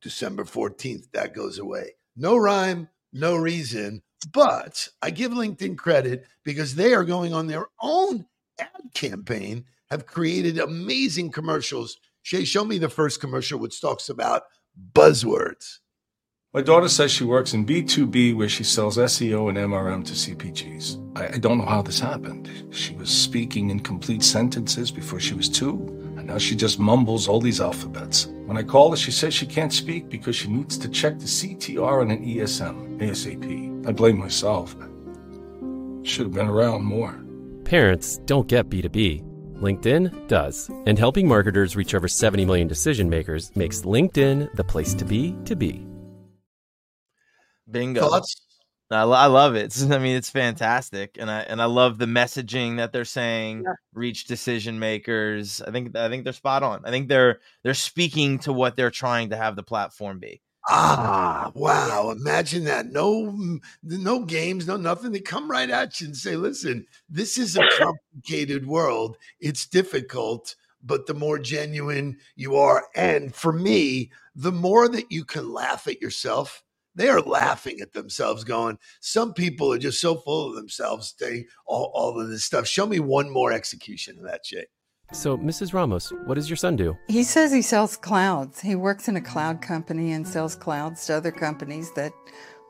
December 0.02 0.44
14th, 0.44 1.12
that 1.14 1.34
goes 1.34 1.60
away. 1.60 1.92
No 2.16 2.38
rhyme, 2.38 2.90
no 3.14 3.36
reason. 3.36 4.02
But 4.34 4.88
I 5.02 5.12
give 5.12 5.32
LinkedIn 5.32 5.78
credit 5.78 6.26
because 6.44 6.76
they 6.76 6.94
are 6.94 7.06
going 7.06 7.34
on 7.34 7.48
their 7.48 7.68
own 7.82 8.26
ad 8.60 8.94
campaign, 8.94 9.66
have 9.90 10.06
created 10.06 10.60
amazing 10.60 11.32
commercials. 11.32 11.98
Shay, 12.22 12.44
show 12.44 12.66
me 12.66 12.78
the 12.78 12.90
first 12.90 13.22
commercial 13.22 13.60
which 13.60 13.82
talks 13.82 14.10
about 14.10 14.44
buzzwords. 14.94 15.80
My 16.52 16.64
daughter 16.64 16.90
says 16.90 17.12
she 17.12 17.26
works 17.26 17.54
in 17.54 17.64
B2B 17.64 18.36
where 18.36 18.50
she 18.50 18.64
sells 18.64 18.98
SEO 18.98 19.50
and 19.50 19.58
MRM 19.60 20.04
to 20.04 20.14
CPGs. 20.14 20.98
I, 21.16 21.36
I 21.36 21.38
don't 21.38 21.60
know 21.60 21.66
how 21.66 21.84
this 21.84 22.00
happened. 22.00 22.50
She 22.72 22.96
was 22.96 23.12
speaking 23.12 23.70
in 23.70 23.82
complete 23.82 24.24
sentences 24.24 24.90
before 24.90 25.20
she 25.20 25.36
was 25.36 25.48
two, 25.48 25.74
and 26.18 26.26
now 26.26 26.40
she 26.40 26.56
just 26.56 26.80
mumbles 26.80 27.28
all 27.28 27.40
these 27.40 27.62
alphabets. 27.62 28.26
When 28.48 28.58
I 28.58 28.64
call 28.64 28.90
her, 28.90 28.98
she 28.98 29.12
says 29.12 29.32
she 29.32 29.46
can't 29.46 29.72
speak 29.72 30.10
because 30.10 30.36
she 30.36 30.48
needs 30.48 30.76
to 30.80 30.90
check 30.90 31.20
the 31.20 31.26
CTR 31.26 32.02
on 32.02 32.10
an 32.10 32.26
ESM 32.26 32.98
ASAP. 32.98 33.88
I 33.88 33.92
blame 33.92 34.18
myself. 34.18 34.76
Should 36.02 36.26
have 36.26 36.34
been 36.34 36.48
around 36.48 36.84
more. 36.84 37.14
Parents 37.64 38.18
don't 38.26 38.48
get 38.48 38.70
B2B. 38.70 39.22
LinkedIn 39.62 40.28
does. 40.28 40.72
And 40.88 40.98
helping 40.98 41.28
marketers 41.28 41.76
reach 41.76 41.94
over 41.94 42.08
70 42.08 42.44
million 42.46 42.68
decision 42.68 43.08
makers 43.08 43.52
makes 43.56 43.82
LinkedIn 43.82 44.52
the 44.56 44.64
place 44.64 44.96
to 44.96 45.06
be 45.06 45.36
to 45.46 45.56
be. 45.56 45.86
Bingo 47.72 48.02
Thoughts? 48.02 48.42
I, 48.92 49.04
I 49.04 49.26
love 49.28 49.56
it. 49.56 49.76
I 49.92 50.00
mean, 50.00 50.16
it's 50.16 50.30
fantastic, 50.30 51.18
and 51.20 51.30
I 51.30 51.42
and 51.42 51.62
I 51.62 51.66
love 51.66 51.98
the 51.98 52.06
messaging 52.06 52.78
that 52.78 52.92
they're 52.92 53.06
saying. 53.06 53.64
Yeah. 53.66 53.74
Reach 53.94 54.26
decision 54.26 54.80
makers. 54.80 55.62
I 55.62 55.72
think 55.72 55.96
I 55.96 56.10
think 56.10 56.24
they're 56.24 56.34
spot 56.34 56.64
on. 56.64 56.82
I 56.86 56.90
think 56.90 57.08
they're 57.08 57.40
they're 57.64 57.74
speaking 57.74 58.40
to 58.40 58.54
what 58.54 58.76
they're 58.76 58.92
trying 58.92 59.30
to 59.30 59.38
have 59.38 59.56
the 59.56 59.64
platform 59.64 60.20
be. 60.20 60.42
Ah, 60.72 61.52
wow. 61.56 62.12
Imagine 62.12 62.66
that. 62.66 62.88
No, 62.88 63.60
no 63.82 64.24
games, 64.24 64.68
no 64.68 64.78
nothing. 64.78 65.12
They 65.12 65.20
come 65.20 65.50
right 65.50 65.70
at 65.70 66.00
you 66.00 66.08
and 66.08 66.16
say, 66.16 66.36
listen, 66.36 66.86
this 67.10 67.38
is 67.38 67.58
a 67.58 67.68
complicated 67.80 68.68
world. 68.68 69.18
It's 69.40 69.66
difficult, 69.66 70.56
but 70.84 71.08
the 71.08 71.16
more 71.16 71.40
genuine 71.40 72.18
you 72.36 72.56
are. 72.58 72.86
And 72.96 73.34
for 73.34 73.52
me, 73.52 74.12
the 74.36 74.52
more 74.52 74.88
that 74.90 75.12
you 75.12 75.26
can 75.26 75.52
laugh 75.52 75.88
at 75.88 76.02
yourself, 76.02 76.64
they 77.00 77.10
are 77.10 77.22
laughing 77.22 77.80
at 77.82 77.94
themselves, 77.94 78.44
going, 78.44 78.78
some 79.00 79.34
people 79.34 79.72
are 79.74 79.78
just 79.78 80.02
so 80.02 80.16
full 80.16 80.50
of 80.50 80.56
themselves 80.56 81.16
saying 81.18 81.46
all, 81.66 81.92
all 81.96 82.20
of 82.20 82.30
this 82.30 82.44
stuff. 82.44 82.68
Show 82.68 82.86
me 82.86 83.00
one 83.00 83.30
more 83.30 83.54
execution 83.54 84.18
of 84.18 84.26
that 84.26 84.46
shit. 84.46 84.68
So, 85.12 85.38
Mrs. 85.38 85.74
Ramos, 85.74 86.12
what 86.26 86.36
does 86.36 86.50
your 86.50 86.58
son 86.58 86.76
do? 86.76 86.96
He 87.08 87.24
says 87.24 87.52
he 87.52 87.64
sells 87.64 87.98
clouds. 87.98 88.60
He 88.60 88.76
works 88.76 89.08
in 89.08 89.16
a 89.16 89.22
cloud 89.22 89.62
company 89.62 90.12
and 90.12 90.28
sells 90.28 90.56
clouds 90.56 91.08
to 91.08 91.16
other 91.16 91.32
companies 91.32 91.92
that 91.94 92.12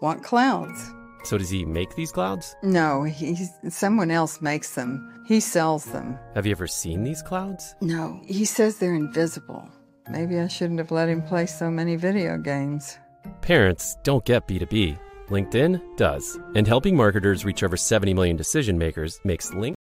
want 0.02 0.24
clouds. 0.24 0.80
So, 1.26 1.38
does 1.38 1.50
he 1.50 1.66
make 1.66 1.96
these 1.96 2.14
clouds? 2.14 2.56
No, 2.64 3.04
he's 3.04 3.50
someone 3.68 4.10
else 4.10 4.42
makes 4.42 4.76
them. 4.76 5.26
He 5.28 5.42
sells 5.42 5.86
them. 5.86 6.18
Have 6.36 6.46
you 6.46 6.52
ever 6.52 6.68
seen 6.68 7.04
these 7.04 7.22
clouds? 7.22 7.76
No, 7.82 8.22
he 8.26 8.46
says 8.46 8.78
they're 8.78 8.96
invisible. 8.96 9.68
Maybe 10.10 10.40
I 10.40 10.48
shouldn't 10.48 10.80
have 10.80 10.92
let 10.92 11.10
him 11.10 11.22
play 11.22 11.46
so 11.46 11.70
many 11.70 11.98
video 11.98 12.38
games. 12.38 12.98
Parents 13.42 13.98
don't 14.04 14.24
get 14.26 14.48
B2B. 14.48 14.98
LinkedIn 15.28 15.98
does. 15.98 16.40
And 16.56 16.66
helping 16.68 16.96
marketers 16.96 17.46
reach 17.46 17.64
over 17.64 17.78
70 17.78 18.14
million 18.14 18.36
decision 18.36 18.78
makers 18.78 19.20
makes 19.24 19.52
LinkedIn. 19.52 19.74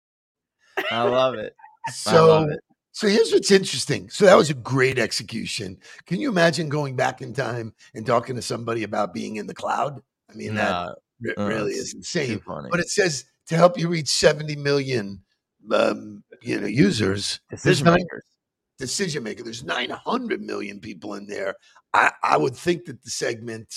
I 0.91 1.03
love 1.03 1.35
it. 1.35 1.55
I 1.89 1.91
So, 1.91 2.29
love 2.29 2.51
it. 2.51 2.61
so 2.93 3.09
here's 3.09 3.33
what's 3.33 3.51
interesting. 3.51 4.11
So 4.11 4.27
that 4.27 4.37
was 4.37 4.51
a 4.51 4.55
great 4.55 4.99
execution. 4.99 5.79
Can 6.07 6.21
you 6.21 6.29
imagine 6.29 6.69
going 6.69 6.97
back 6.97 7.21
in 7.23 7.33
time 7.33 7.75
and 7.95 8.07
talking 8.07 8.37
to 8.37 8.43
somebody 8.43 8.83
about 8.83 9.15
being 9.15 9.37
in 9.37 9.47
the 9.47 9.55
cloud? 9.55 10.01
I 10.31 10.35
mean, 10.35 10.55
that 10.57 10.71
Nah, 10.71 10.95
uh, 11.43 11.47
really 11.47 11.73
is 11.73 11.93
too 11.93 11.99
insane. 11.99 12.41
But 12.71 12.81
it 12.81 12.91
says 12.91 13.25
to 13.47 13.57
help 13.57 13.79
you 13.79 13.89
reach 13.89 14.09
70 14.09 14.57
million, 14.57 15.23
um, 15.73 16.23
you 16.43 16.61
know, 16.61 16.67
users. 16.67 17.41
Decision 17.51 17.87
makers. 17.87 18.25
Decision 18.79 19.23
maker. 19.23 19.43
There's 19.43 19.65
900 19.65 20.41
million 20.41 20.81
people 20.81 21.15
in 21.15 21.27
there. 21.27 21.55
I, 21.93 22.13
I 22.23 22.37
would 22.37 22.57
think 22.57 22.85
that 22.87 23.03
the 23.03 23.11
segment 23.11 23.75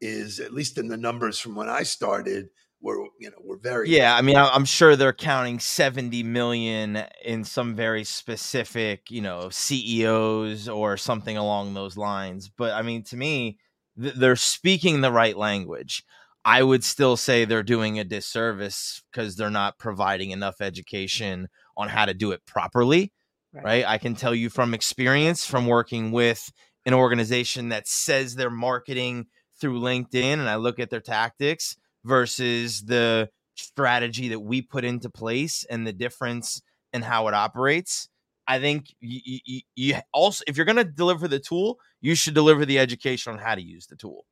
is 0.00 0.40
at 0.40 0.52
least 0.52 0.78
in 0.78 0.88
the 0.88 0.96
numbers 0.96 1.38
from 1.38 1.54
when 1.54 1.68
I 1.68 1.82
started. 1.82 2.46
We're 2.80 2.98
you 3.18 3.30
know 3.30 3.38
we're 3.42 3.58
very 3.58 3.88
Yeah, 3.88 4.14
I 4.14 4.20
mean, 4.20 4.36
I'm 4.36 4.66
sure 4.66 4.94
they're 4.94 5.14
counting 5.14 5.58
70 5.58 6.22
million 6.22 7.02
in 7.24 7.42
some 7.44 7.74
very 7.74 8.04
specific, 8.04 9.10
you 9.10 9.22
know, 9.22 9.48
CEOs 9.48 10.68
or 10.68 10.98
something 10.98 11.38
along 11.38 11.72
those 11.72 11.96
lines. 11.96 12.50
But 12.54 12.74
I 12.74 12.82
mean, 12.82 13.02
to 13.04 13.16
me, 13.16 13.58
th- 13.98 14.14
they're 14.14 14.36
speaking 14.36 15.00
the 15.00 15.12
right 15.12 15.36
language. 15.36 16.04
I 16.44 16.62
would 16.62 16.84
still 16.84 17.16
say 17.16 17.46
they're 17.46 17.62
doing 17.62 17.98
a 17.98 18.04
disservice 18.04 19.02
because 19.10 19.36
they're 19.36 19.48
not 19.48 19.78
providing 19.78 20.30
enough 20.30 20.60
education 20.60 21.48
on 21.78 21.88
how 21.88 22.04
to 22.04 22.12
do 22.12 22.32
it 22.32 22.44
properly. 22.44 23.14
Right. 23.54 23.64
Right. 23.64 23.84
I 23.86 23.98
can 23.98 24.16
tell 24.16 24.34
you 24.34 24.50
from 24.50 24.74
experience 24.74 25.46
from 25.46 25.66
working 25.66 26.10
with 26.10 26.50
an 26.86 26.92
organization 26.92 27.68
that 27.68 27.86
says 27.86 28.34
they're 28.34 28.50
marketing 28.50 29.26
through 29.60 29.80
LinkedIn 29.80 30.34
and 30.34 30.48
I 30.48 30.56
look 30.56 30.80
at 30.80 30.90
their 30.90 31.00
tactics 31.00 31.76
versus 32.04 32.82
the 32.82 33.30
strategy 33.54 34.28
that 34.30 34.40
we 34.40 34.60
put 34.60 34.84
into 34.84 35.08
place 35.08 35.64
and 35.70 35.86
the 35.86 35.92
difference 35.92 36.60
in 36.92 37.02
how 37.02 37.28
it 37.28 37.34
operates. 37.34 38.08
I 38.46 38.58
think 38.58 38.94
you, 39.00 39.40
you, 39.44 39.60
you 39.74 39.96
also, 40.12 40.44
if 40.46 40.56
you're 40.56 40.66
going 40.66 40.76
to 40.76 40.84
deliver 40.84 41.28
the 41.28 41.38
tool, 41.38 41.78
you 42.00 42.14
should 42.14 42.34
deliver 42.34 42.66
the 42.66 42.78
education 42.78 43.32
on 43.32 43.38
how 43.38 43.54
to 43.54 43.62
use 43.62 43.86
the 43.86 43.96
tool. 43.96 44.26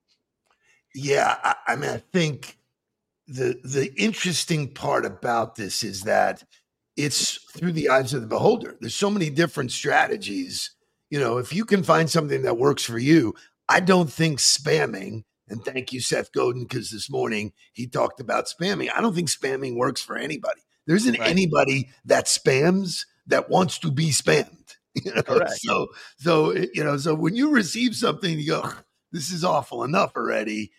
Yeah, 0.95 1.39
I, 1.43 1.55
I 1.69 1.77
mean, 1.77 1.91
I 1.91 2.03
think 2.13 2.59
the 3.27 3.59
the 3.65 3.93
interesting 3.97 4.75
part 4.75 5.07
about 5.07 5.55
this 5.55 5.83
is 5.83 6.03
that 6.03 6.45
it's 6.97 7.39
through 7.53 7.73
the 7.73 7.89
eyes 7.89 8.13
of 8.15 8.21
the 8.21 8.27
beholder. 8.27 8.77
There's 8.81 8.95
so 8.95 9.11
many 9.11 9.31
different 9.31 9.73
strategies. 9.73 10.71
You 11.11 11.21
know, 11.21 11.39
if 11.39 11.53
you 11.55 11.65
can 11.65 11.83
find 11.83 12.09
something 12.09 12.43
that 12.43 12.59
works 12.59 12.85
for 12.85 12.99
you, 12.99 13.35
I 13.69 13.81
don't 13.81 14.11
think 14.13 14.39
spamming. 14.39 15.25
And 15.49 15.65
thank 15.65 15.93
you, 15.93 16.01
Seth 16.01 16.33
Godin, 16.33 16.65
because 16.65 16.91
this 16.91 17.11
morning 17.11 17.53
he 17.73 17.87
talked 17.87 18.21
about 18.21 18.47
spamming. 18.47 18.91
I 18.95 19.01
don't 19.01 19.15
think 19.15 19.29
spamming 19.29 19.77
works 19.77 20.01
for 20.01 20.17
anybody. 20.17 20.63
There 20.87 20.97
isn't 20.97 21.19
Right. 21.19 21.29
anybody 21.29 21.91
that 22.05 22.27
spams 22.27 23.05
that 23.27 23.49
wants 23.51 23.79
to 23.81 23.91
be 23.91 24.11
spammed. 24.11 24.77
You 25.05 25.15
know? 25.15 25.23
Correct. 25.23 25.53
So, 25.53 25.87
so 26.19 26.53
you 26.53 26.85
know, 26.85 26.99
so 26.99 27.15
when 27.15 27.35
you 27.35 27.49
receive 27.49 27.95
something, 27.97 28.39
you 28.39 28.47
go, 28.47 28.71
"This 29.11 29.31
is 29.31 29.43
awful 29.43 29.85
enough 29.85 30.13
already." 30.17 30.71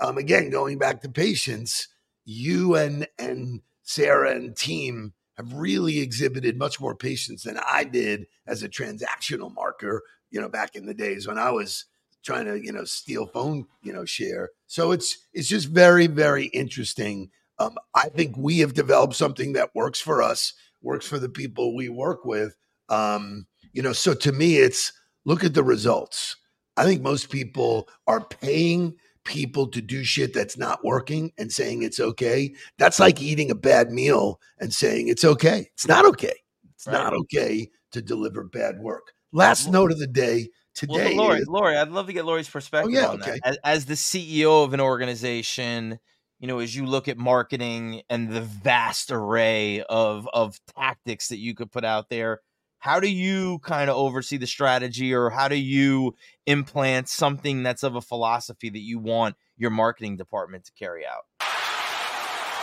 Um, 0.00 0.18
again, 0.18 0.50
going 0.50 0.76
back 0.76 1.02
to 1.02 1.08
patience, 1.08 1.86
you 2.24 2.74
and 2.74 3.06
and 3.16 3.60
Sarah 3.84 4.32
and 4.34 4.56
team 4.56 5.12
have 5.40 5.54
really 5.54 6.00
exhibited 6.00 6.58
much 6.58 6.80
more 6.80 6.94
patience 6.94 7.44
than 7.44 7.58
I 7.58 7.84
did 7.84 8.26
as 8.46 8.62
a 8.62 8.68
transactional 8.68 9.52
marker. 9.54 10.02
You 10.30 10.40
know, 10.40 10.48
back 10.48 10.76
in 10.76 10.86
the 10.86 10.94
days 10.94 11.26
when 11.26 11.38
I 11.38 11.50
was 11.50 11.86
trying 12.22 12.44
to 12.44 12.62
you 12.62 12.72
know 12.72 12.84
steal 12.84 13.26
phone 13.26 13.66
you 13.82 13.92
know 13.92 14.04
share. 14.04 14.50
So 14.66 14.92
it's 14.92 15.18
it's 15.32 15.48
just 15.48 15.68
very 15.68 16.06
very 16.06 16.46
interesting. 16.46 17.30
Um, 17.58 17.76
I 17.94 18.08
think 18.08 18.36
we 18.36 18.58
have 18.60 18.74
developed 18.74 19.14
something 19.14 19.52
that 19.54 19.74
works 19.74 20.00
for 20.00 20.22
us, 20.22 20.54
works 20.82 21.06
for 21.06 21.18
the 21.18 21.28
people 21.28 21.74
we 21.74 21.88
work 21.88 22.24
with. 22.24 22.56
Um, 22.88 23.46
you 23.72 23.82
know, 23.82 23.92
so 23.92 24.14
to 24.14 24.32
me, 24.32 24.56
it's 24.56 24.92
look 25.24 25.44
at 25.44 25.54
the 25.54 25.62
results. 25.62 26.36
I 26.76 26.84
think 26.84 27.02
most 27.02 27.30
people 27.30 27.88
are 28.06 28.24
paying 28.24 28.96
people 29.30 29.68
to 29.68 29.80
do 29.80 30.02
shit 30.02 30.34
that's 30.34 30.58
not 30.58 30.84
working 30.84 31.30
and 31.38 31.52
saying 31.52 31.84
it's 31.84 32.00
okay. 32.00 32.52
That's 32.78 32.98
like 32.98 33.22
eating 33.22 33.48
a 33.50 33.54
bad 33.54 33.90
meal 33.90 34.40
and 34.58 34.74
saying 34.74 35.06
it's 35.06 35.24
okay. 35.24 35.70
It's 35.72 35.86
not 35.86 36.04
okay. 36.04 36.34
It's 36.74 36.88
not 36.88 37.14
okay 37.14 37.70
to 37.92 38.02
deliver 38.02 38.42
bad 38.42 38.80
work. 38.80 39.12
Last 39.32 39.70
note 39.70 39.92
of 39.92 40.00
the 40.00 40.08
day 40.08 40.48
today. 40.74 41.14
but 41.14 41.14
Lori, 41.14 41.38
is- 41.38 41.46
Lori, 41.46 41.76
I'd 41.76 41.90
love 41.90 42.08
to 42.08 42.12
get 42.12 42.24
Lori's 42.24 42.48
oh, 42.48 42.52
perspective 42.52 42.92
yeah, 42.92 43.06
on 43.06 43.22
okay. 43.22 43.32
that. 43.32 43.40
As, 43.44 43.58
as 43.62 43.84
the 43.86 43.94
CEO 43.94 44.64
of 44.64 44.74
an 44.74 44.80
organization, 44.80 46.00
you 46.40 46.48
know, 46.48 46.58
as 46.58 46.74
you 46.74 46.84
look 46.84 47.06
at 47.06 47.16
marketing 47.16 48.02
and 48.10 48.30
the 48.30 48.40
vast 48.40 49.12
array 49.12 49.82
of 49.82 50.28
of 50.32 50.58
tactics 50.76 51.28
that 51.28 51.38
you 51.38 51.54
could 51.54 51.70
put 51.70 51.84
out 51.84 52.08
there, 52.08 52.40
how 52.80 52.98
do 52.98 53.10
you 53.10 53.58
kind 53.60 53.88
of 53.88 53.96
oversee 53.96 54.38
the 54.38 54.46
strategy, 54.46 55.14
or 55.14 55.30
how 55.30 55.48
do 55.48 55.56
you 55.56 56.16
implant 56.46 57.08
something 57.08 57.62
that's 57.62 57.82
of 57.82 57.94
a 57.94 58.00
philosophy 58.00 58.70
that 58.70 58.80
you 58.80 58.98
want 58.98 59.36
your 59.56 59.70
marketing 59.70 60.16
department 60.16 60.64
to 60.64 60.72
carry 60.72 61.04
out? 61.06 61.26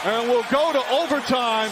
And 0.03 0.27
we'll 0.27 0.43
go 0.51 0.73
to 0.73 0.89
overtime. 0.89 1.71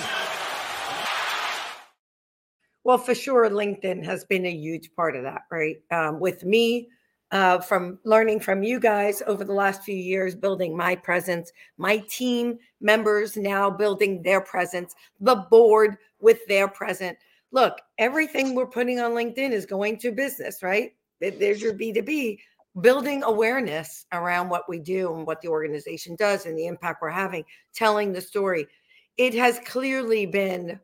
Well, 2.84 3.00
for 3.00 3.16
sure, 3.16 3.50
LinkedIn 3.50 4.06
has 4.06 4.26
been 4.26 4.46
a 4.46 4.52
huge 4.52 4.92
part 4.96 5.16
of 5.16 5.24
that, 5.24 5.42
right? 5.52 5.78
Um, 5.92 6.20
with 6.20 6.44
me, 6.44 6.90
uh, 7.32 7.60
from 7.60 7.98
learning 8.06 8.40
from 8.40 8.62
you 8.62 8.80
guys 8.80 9.24
over 9.26 9.44
the 9.44 9.54
last 9.54 9.82
few 9.82 9.96
years, 9.96 10.36
building 10.36 10.78
my 10.78 10.96
presence, 10.96 11.52
my 11.78 12.04
team 12.10 12.60
members 12.80 13.36
now 13.36 13.72
building 13.72 14.22
their 14.22 14.40
presence, 14.40 14.94
the 15.20 15.36
board 15.50 15.98
with 16.20 16.46
their 16.48 16.68
present. 16.68 17.18
Look, 17.56 17.80
everything 17.98 18.54
we're 18.54 18.68
putting 18.68 19.00
on 19.00 19.12
LinkedIn 19.12 19.52
is 19.52 19.65
going 19.65 19.98
to 20.00 20.12
business, 20.12 20.62
right? 20.62 20.91
There's 21.20 21.62
your 21.62 21.74
B2B, 21.74 22.38
building 22.82 23.24
awareness 23.24 24.06
around 24.12 24.50
what 24.50 24.70
we 24.70 24.78
do 24.78 25.15
and 25.15 25.26
what 25.26 25.41
the 25.41 25.48
organization 25.48 26.15
does 26.15 26.46
and 26.46 26.56
the 26.56 26.68
impact 26.68 27.02
we're 27.02 27.10
having, 27.10 27.46
telling 27.74 28.12
the 28.12 28.22
story. 28.22 28.68
It 29.18 29.34
has 29.34 29.60
clearly 29.65 30.28
been 30.28 30.80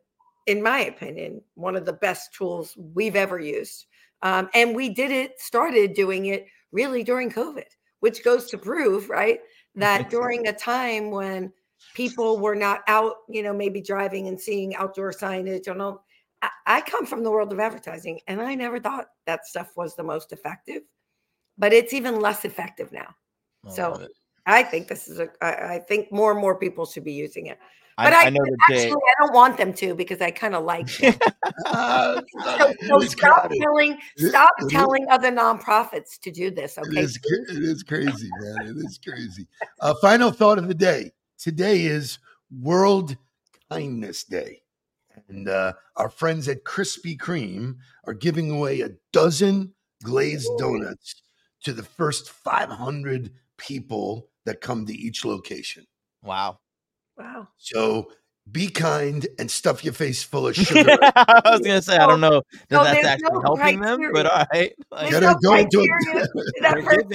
in 0.46 0.62
my 0.62 0.80
opinion, 0.80 1.40
one 1.54 1.76
of 1.76 1.84
the 1.84 1.92
best 1.92 2.34
tools 2.34 2.76
we've 2.76 3.16
ever 3.16 3.38
used. 3.38 3.86
Um, 4.22 4.48
and 4.54 4.74
we 4.74 4.88
did 4.88 5.10
it, 5.10 5.40
started 5.40 5.94
doing 5.94 6.26
it 6.26 6.46
really 6.72 7.04
during 7.04 7.30
COVID, 7.30 7.64
which 8.00 8.24
goes 8.24 8.46
to 8.50 8.58
prove, 8.58 9.08
right, 9.08 9.40
that 9.74 10.10
during 10.10 10.46
a 10.48 10.52
time 10.52 11.10
when 11.10 11.52
people 11.94 12.38
were 12.38 12.54
not 12.54 12.80
out, 12.88 13.16
you 13.28 13.42
know, 13.42 13.52
maybe 13.52 13.80
driving 13.80 14.28
and 14.28 14.40
seeing 14.40 14.74
outdoor 14.76 15.12
signage 15.12 15.68
and 15.68 15.82
all. 15.82 16.04
I, 16.42 16.50
I 16.66 16.80
come 16.82 17.06
from 17.06 17.22
the 17.22 17.30
world 17.30 17.52
of 17.52 17.60
advertising 17.60 18.20
and 18.26 18.42
I 18.42 18.54
never 18.54 18.78
thought 18.80 19.06
that 19.26 19.46
stuff 19.46 19.72
was 19.76 19.94
the 19.96 20.02
most 20.02 20.32
effective, 20.32 20.82
but 21.56 21.72
it's 21.72 21.92
even 21.92 22.20
less 22.20 22.44
effective 22.44 22.92
now. 22.92 23.14
I 23.66 23.70
So. 23.70 24.06
I 24.44 24.64
think 24.64 24.88
this 24.88 25.06
is 25.06 25.20
a, 25.20 25.28
I, 25.40 25.74
I 25.74 25.78
think 25.78 26.10
more 26.10 26.32
and 26.32 26.40
more 26.40 26.56
people 26.56 26.84
should 26.84 27.04
be 27.04 27.12
using 27.12 27.46
it. 27.46 27.58
But 27.96 28.12
I, 28.12 28.26
I 28.26 28.30
that 28.30 28.56
actually, 28.62 28.90
I 28.90 29.14
don't 29.20 29.34
want 29.34 29.56
them 29.56 29.72
to 29.74 29.94
because 29.94 30.20
I 30.20 30.30
kind 30.32 30.54
of 30.56 30.64
like 30.64 30.86
them. 30.98 31.14
Ah, 31.66 32.20
So, 32.58 32.72
so 32.88 33.00
stop 33.02 33.42
crowded. 33.42 33.60
telling 33.60 33.98
stop 34.16 34.50
it 34.58 34.64
is- 34.64 34.72
telling 34.72 35.06
other 35.10 35.30
nonprofits 35.30 36.18
to 36.22 36.32
do 36.32 36.50
this. 36.50 36.76
Okay. 36.78 37.00
is, 37.02 37.18
cra- 37.18 37.56
it 37.56 37.62
is 37.62 37.82
crazy, 37.82 38.30
man. 38.40 38.66
It 38.66 38.76
is 38.78 38.98
crazy. 38.98 39.46
Uh, 39.80 39.94
final 40.00 40.32
thought 40.32 40.58
of 40.58 40.66
the 40.66 40.74
day. 40.74 41.12
Today 41.38 41.82
is 41.84 42.18
World 42.60 43.16
Kindness 43.70 44.24
Day. 44.24 44.62
And 45.32 45.48
uh, 45.48 45.72
our 45.96 46.10
friends 46.10 46.46
at 46.48 46.64
Krispy 46.64 47.16
Kreme 47.16 47.76
are 48.06 48.12
giving 48.14 48.50
away 48.50 48.82
a 48.82 48.90
dozen 49.12 49.72
glazed 50.04 50.48
donuts 50.58 51.22
to 51.64 51.72
the 51.72 51.82
first 51.82 52.28
500 52.28 53.32
people 53.56 54.28
that 54.44 54.60
come 54.60 54.84
to 54.86 54.92
each 54.92 55.24
location. 55.24 55.86
Wow. 56.22 56.58
Wow. 57.16 57.48
So 57.56 58.08
be 58.50 58.68
kind 58.68 59.26
and 59.38 59.50
stuff 59.50 59.84
your 59.84 59.94
face 59.94 60.22
full 60.22 60.48
of 60.48 60.56
sugar. 60.56 60.98
I 61.00 61.42
was 61.46 61.60
gonna 61.60 61.80
say 61.80 61.96
I 61.96 62.06
don't 62.06 62.20
know 62.20 62.42
that 62.68 62.70
No, 62.70 62.84
that's 62.84 63.04
actually 63.06 63.30
no 63.34 63.40
helping 63.42 63.80
them, 63.80 64.00
but 64.12 64.26
all 64.26 64.44
right. 64.52 64.72
Like, 64.90 65.10
There's 65.10 65.22
no 65.22 65.34
go 65.42 65.54
into 65.54 65.78
criteria 65.78 66.24
it. 66.24 66.28
to 66.34 66.52
that 66.62 66.82
first 66.84 67.06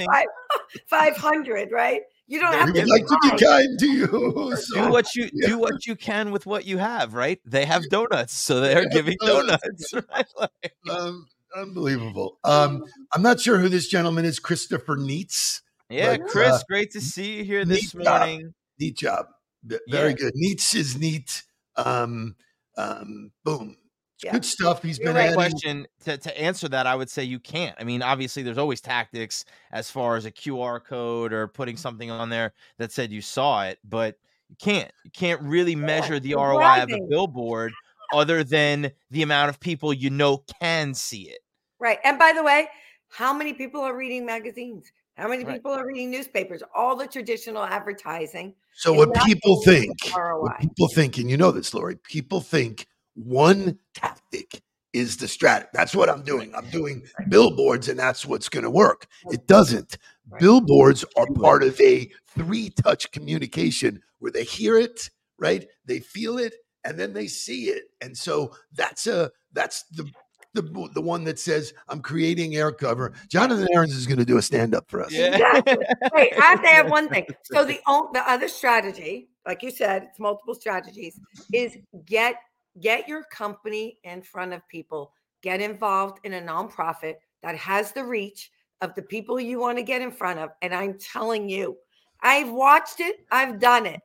five, 0.88 1.14
500, 1.16 1.70
right? 1.70 2.00
You 2.30 2.40
don't 2.40 2.52
have 2.52 2.66
to 2.68 2.72
be 2.74 2.84
like 2.84 3.06
to 3.06 3.18
be 3.22 3.28
kind. 3.30 3.40
kind 3.40 3.78
to 3.78 3.86
you. 3.86 4.56
So, 4.58 4.84
do 4.84 4.90
what 4.90 5.14
you 5.14 5.30
yeah. 5.32 5.48
do 5.48 5.58
what 5.58 5.86
you 5.86 5.96
can 5.96 6.30
with 6.30 6.44
what 6.46 6.64
you 6.66 6.76
have, 6.78 7.14
right? 7.14 7.40
They 7.44 7.64
have 7.64 7.88
donuts, 7.88 8.34
so 8.34 8.60
they 8.60 8.74
are 8.76 8.82
have 8.82 8.90
giving 8.92 9.16
donuts. 9.24 9.90
donuts. 9.90 9.94
Right? 10.12 10.26
Like, 10.38 10.72
um, 10.90 11.26
unbelievable. 11.56 12.38
Um, 12.44 12.84
I'm 13.14 13.22
not 13.22 13.40
sure 13.40 13.58
who 13.58 13.68
this 13.70 13.88
gentleman 13.88 14.24
is, 14.26 14.38
Christopher 14.38 14.96
Neitz. 14.96 15.62
yeah, 15.88 16.18
But, 16.18 16.26
Chris, 16.28 16.52
uh, 16.52 16.60
great 16.68 16.90
to 16.92 17.00
see 17.00 17.38
you 17.38 17.44
here 17.44 17.64
this 17.64 17.94
neat 17.94 18.04
job. 18.04 18.18
morning. 18.20 18.54
Neat 18.78 18.96
job. 18.98 19.26
V- 19.64 19.78
Very 19.88 20.10
Yeah. 20.10 20.16
good. 20.16 20.32
Neitz 20.36 20.74
is 20.74 20.96
neat. 20.98 21.42
Um, 21.76 22.36
um, 22.76 23.32
boom. 23.44 23.76
Yeah. 24.22 24.32
Good 24.32 24.44
stuff. 24.44 24.82
He's 24.82 24.98
You're 24.98 25.08
been 25.08 25.16
right. 25.16 25.24
adding. 25.26 25.34
Question 25.34 25.86
to, 26.04 26.16
to 26.16 26.40
answer 26.40 26.68
that, 26.68 26.86
I 26.86 26.94
would 26.94 27.08
say 27.08 27.24
you 27.24 27.38
can't. 27.38 27.76
I 27.78 27.84
mean, 27.84 28.02
obviously, 28.02 28.42
there's 28.42 28.58
always 28.58 28.80
tactics 28.80 29.44
as 29.70 29.90
far 29.90 30.16
as 30.16 30.24
a 30.24 30.30
QR 30.30 30.82
code 30.84 31.32
or 31.32 31.46
putting 31.46 31.76
mm-hmm. 31.76 31.82
something 31.82 32.10
on 32.10 32.28
there 32.28 32.52
that 32.78 32.90
said 32.90 33.12
you 33.12 33.22
saw 33.22 33.64
it, 33.64 33.78
but 33.84 34.16
you 34.48 34.56
can't. 34.58 34.90
You 35.04 35.10
can't 35.12 35.40
really 35.42 35.76
measure 35.76 36.18
the 36.18 36.30
you're 36.30 36.40
ROI 36.40 36.82
of 36.82 36.90
a 36.90 37.00
billboard 37.08 37.72
other 38.12 38.42
than 38.42 38.90
the 39.10 39.22
amount 39.22 39.50
of 39.50 39.60
people 39.60 39.92
you 39.92 40.10
know 40.10 40.38
can 40.60 40.94
see 40.94 41.22
it. 41.22 41.40
Right. 41.78 41.98
And 42.04 42.18
by 42.18 42.32
the 42.32 42.42
way, 42.42 42.68
how 43.10 43.32
many 43.32 43.52
people 43.52 43.80
are 43.82 43.96
reading 43.96 44.26
magazines? 44.26 44.90
How 45.16 45.28
many 45.28 45.44
Right. 45.44 45.54
people 45.54 45.72
are 45.72 45.86
reading 45.86 46.10
newspapers? 46.10 46.62
All 46.74 46.96
the 46.96 47.06
traditional 47.06 47.64
advertising. 47.64 48.54
So 48.74 48.92
what 48.92 49.12
people 49.24 49.60
think, 49.62 49.90
ROI. 50.16 50.40
what 50.40 50.58
people 50.60 50.88
think, 50.88 51.18
and 51.18 51.28
you 51.28 51.36
know 51.36 51.50
this, 51.50 51.74
Lori, 51.74 51.96
people 51.96 52.40
think 52.40 52.86
one 53.24 53.78
tactic 53.94 54.62
is 54.92 55.16
the 55.16 55.26
strat. 55.26 55.66
That's 55.72 55.94
what 55.94 56.08
I'm 56.08 56.22
doing. 56.22 56.54
I'm 56.54 56.68
doing 56.70 57.04
billboards, 57.28 57.88
and 57.88 57.98
that's 57.98 58.24
what's 58.24 58.48
going 58.48 58.64
to 58.64 58.70
work. 58.70 59.06
It 59.30 59.46
doesn't. 59.46 59.98
Billboards 60.38 61.04
are 61.16 61.26
part 61.26 61.62
of 61.62 61.80
a 61.80 62.10
three 62.26 62.70
touch 62.70 63.10
communication 63.12 64.02
where 64.18 64.32
they 64.32 64.44
hear 64.44 64.78
it, 64.78 65.10
right? 65.38 65.66
They 65.84 66.00
feel 66.00 66.38
it, 66.38 66.54
and 66.84 66.98
then 66.98 67.12
they 67.12 67.26
see 67.26 67.66
it. 67.66 67.84
And 68.00 68.16
so 68.16 68.54
that's 68.72 69.06
a 69.06 69.30
that's 69.52 69.84
the 69.84 70.10
the, 70.54 70.88
the 70.94 71.00
one 71.00 71.24
that 71.24 71.38
says 71.38 71.74
I'm 71.88 72.00
creating 72.00 72.56
air 72.56 72.72
cover. 72.72 73.12
Jonathan 73.28 73.68
Aarons 73.72 73.94
is 73.94 74.06
going 74.06 74.18
to 74.18 74.24
do 74.24 74.38
a 74.38 74.42
stand 74.42 74.74
up 74.74 74.90
for 74.90 75.02
us. 75.02 75.12
Exactly. 75.14 75.76
Wait, 76.12 76.32
I 76.40 76.44
have 76.44 76.62
to 76.62 76.68
add 76.68 76.90
one 76.90 77.08
thing. 77.08 77.26
So 77.44 77.64
the 77.64 77.80
o- 77.86 78.10
the 78.12 78.28
other 78.28 78.48
strategy, 78.48 79.28
like 79.46 79.62
you 79.62 79.70
said, 79.70 80.04
it's 80.04 80.18
multiple 80.18 80.54
strategies, 80.54 81.20
is 81.52 81.76
get 82.06 82.36
get 82.80 83.08
your 83.08 83.24
company 83.24 83.98
in 84.04 84.22
front 84.22 84.52
of 84.52 84.66
people. 84.68 85.12
Get 85.42 85.60
involved 85.60 86.20
in 86.24 86.34
a 86.34 86.40
nonprofit 86.40 87.14
that 87.42 87.56
has 87.56 87.92
the 87.92 88.04
reach 88.04 88.50
of 88.80 88.94
the 88.94 89.02
people 89.02 89.40
you 89.40 89.58
want 89.58 89.78
to 89.78 89.84
get 89.84 90.02
in 90.02 90.10
front 90.10 90.38
of. 90.38 90.50
And 90.62 90.74
I'm 90.74 90.98
telling 90.98 91.48
you, 91.48 91.76
I've 92.22 92.50
watched 92.50 93.00
it, 93.00 93.26
I've 93.30 93.60
done 93.60 93.86
it. 93.86 94.00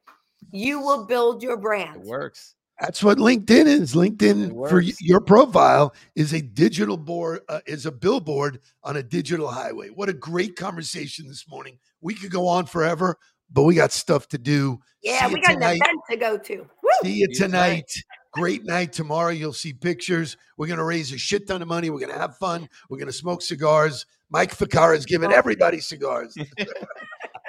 You 0.51 0.79
will 0.79 1.05
build 1.05 1.41
your 1.41 1.53
It 1.53 1.61
brand. 1.61 2.03
works. 2.03 2.55
That's 2.79 3.03
what 3.03 3.17
LinkedIn 3.17 3.65
is. 3.65 3.93
LinkedIn 3.93 4.67
for 4.67 4.81
your 4.81 5.21
profile 5.21 5.93
is 6.15 6.33
a 6.33 6.41
digital 6.41 6.97
board, 6.97 7.41
uh, 7.47 7.61
is 7.65 7.85
a 7.85 7.91
billboard 7.91 8.59
on 8.83 8.97
a 8.97 9.03
digital 9.03 9.47
highway. 9.47 9.89
What 9.89 10.09
a 10.09 10.13
great 10.13 10.55
conversation 10.55 11.27
this 11.27 11.47
morning. 11.47 11.77
We 12.01 12.15
could 12.15 12.31
go 12.31 12.47
on 12.47 12.65
forever, 12.65 13.17
but 13.51 13.63
we 13.63 13.75
got 13.75 13.91
stuff 13.91 14.27
to 14.29 14.37
do. 14.37 14.79
Yeah, 15.01 15.27
See 15.27 15.33
we 15.33 15.35
you 15.35 15.41
got 15.43 15.51
an 15.51 15.61
tonight. 15.61 15.81
event 15.81 15.99
to 16.09 16.17
go 16.17 16.37
to. 16.37 16.55
Woo! 16.57 16.89
See 17.03 17.13
you 17.13 17.27
See 17.27 17.33
you 17.33 17.39
tonight. 17.39 17.91
Tonight. 18.33 18.41
Great 18.41 18.65
night 18.65 18.93
tomorrow. 18.93 19.29
You'll 19.31 19.53
see 19.53 19.73
pictures. 19.73 20.37
We're 20.57 20.67
going 20.67 20.77
to 20.79 20.83
raise 20.83 21.11
a 21.11 21.17
shit 21.17 21.47
ton 21.47 21.61
of 21.61 21.67
money. 21.67 21.89
We're 21.89 21.99
going 21.99 22.13
to 22.13 22.19
have 22.19 22.37
fun. 22.37 22.67
We're 22.89 22.97
going 22.97 23.07
to 23.07 23.13
smoke 23.13 23.41
cigars. 23.41 24.05
Mike 24.29 24.55
Ficara 24.55 24.95
is 24.97 25.05
giving 25.05 25.31
everybody 25.31 25.79
cigars. 25.79 26.35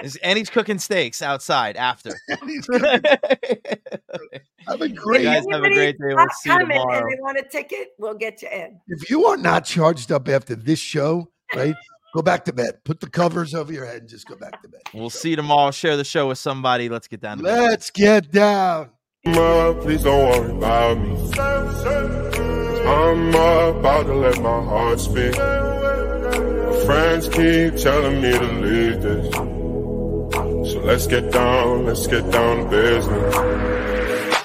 Is- 0.02 0.16
And 0.16 0.36
he's 0.36 0.50
cooking 0.50 0.78
steaks 0.78 1.22
outside 1.22 1.76
after. 1.76 2.10
He's 2.46 2.66
gonna 2.66 3.00
have 4.66 4.82
a 4.82 4.88
You 4.88 4.94
great. 4.94 5.22
guys 5.24 5.44
have 5.50 5.62
a 5.62 5.70
great 5.70 5.96
day. 5.98 6.14
We'll 6.14 6.26
see 6.40 6.50
you 6.50 6.58
tomorrow. 6.58 6.98
And 6.98 7.06
they 7.12 7.20
want 7.22 7.38
a 7.38 7.42
ticket, 7.48 7.90
we'll 7.98 8.14
get 8.14 8.42
you 8.42 8.48
in. 8.52 8.80
If 8.88 9.08
you 9.08 9.24
are 9.26 9.36
not 9.36 9.64
charged 9.64 10.10
up 10.12 10.28
after 10.28 10.56
this 10.56 10.78
show, 10.80 11.30
right, 11.54 11.74
go 12.14 12.22
back 12.22 12.44
to 12.46 12.52
bed. 12.52 12.84
Put 12.84 13.00
the 13.00 13.08
covers 13.08 13.54
over 13.54 13.72
your 13.72 13.86
head 13.86 14.00
and 14.00 14.08
just 14.08 14.26
go 14.26 14.34
back 14.36 14.60
to 14.62 14.68
bed. 14.68 14.80
We'll 14.92 15.10
see 15.10 15.30
you 15.30 15.36
tomorrow. 15.36 15.70
Share 15.70 15.96
the 15.96 16.04
show 16.04 16.28
with 16.28 16.38
somebody. 16.38 16.88
Let's 16.88 17.06
get 17.08 17.20
down 17.20 17.38
to. 17.38 17.44
Let's 17.44 17.90
get 17.90 18.30
down. 18.30 18.90
Ma, 19.26 19.72
please 19.80 20.02
don't 20.02 20.28
worry 20.28 20.50
about 20.50 20.98
me. 20.98 21.30
I'm 22.86 23.28
about 23.30 24.04
to 24.04 24.14
let 24.16 24.38
my 24.42 24.62
heart 24.62 25.00
speak. 25.00 25.34
My 25.38 26.84
friends 26.84 27.28
keep 27.30 27.74
telling 27.76 28.20
me 28.20 28.32
to 28.32 28.52
leave 28.60 29.00
this. 29.00 29.34
So 30.72 30.80
let's 30.80 31.06
get 31.06 31.32
down, 31.32 31.86
let's 31.86 32.06
get 32.06 32.30
down 32.30 32.64
to 32.64 32.70
business. 32.70 33.73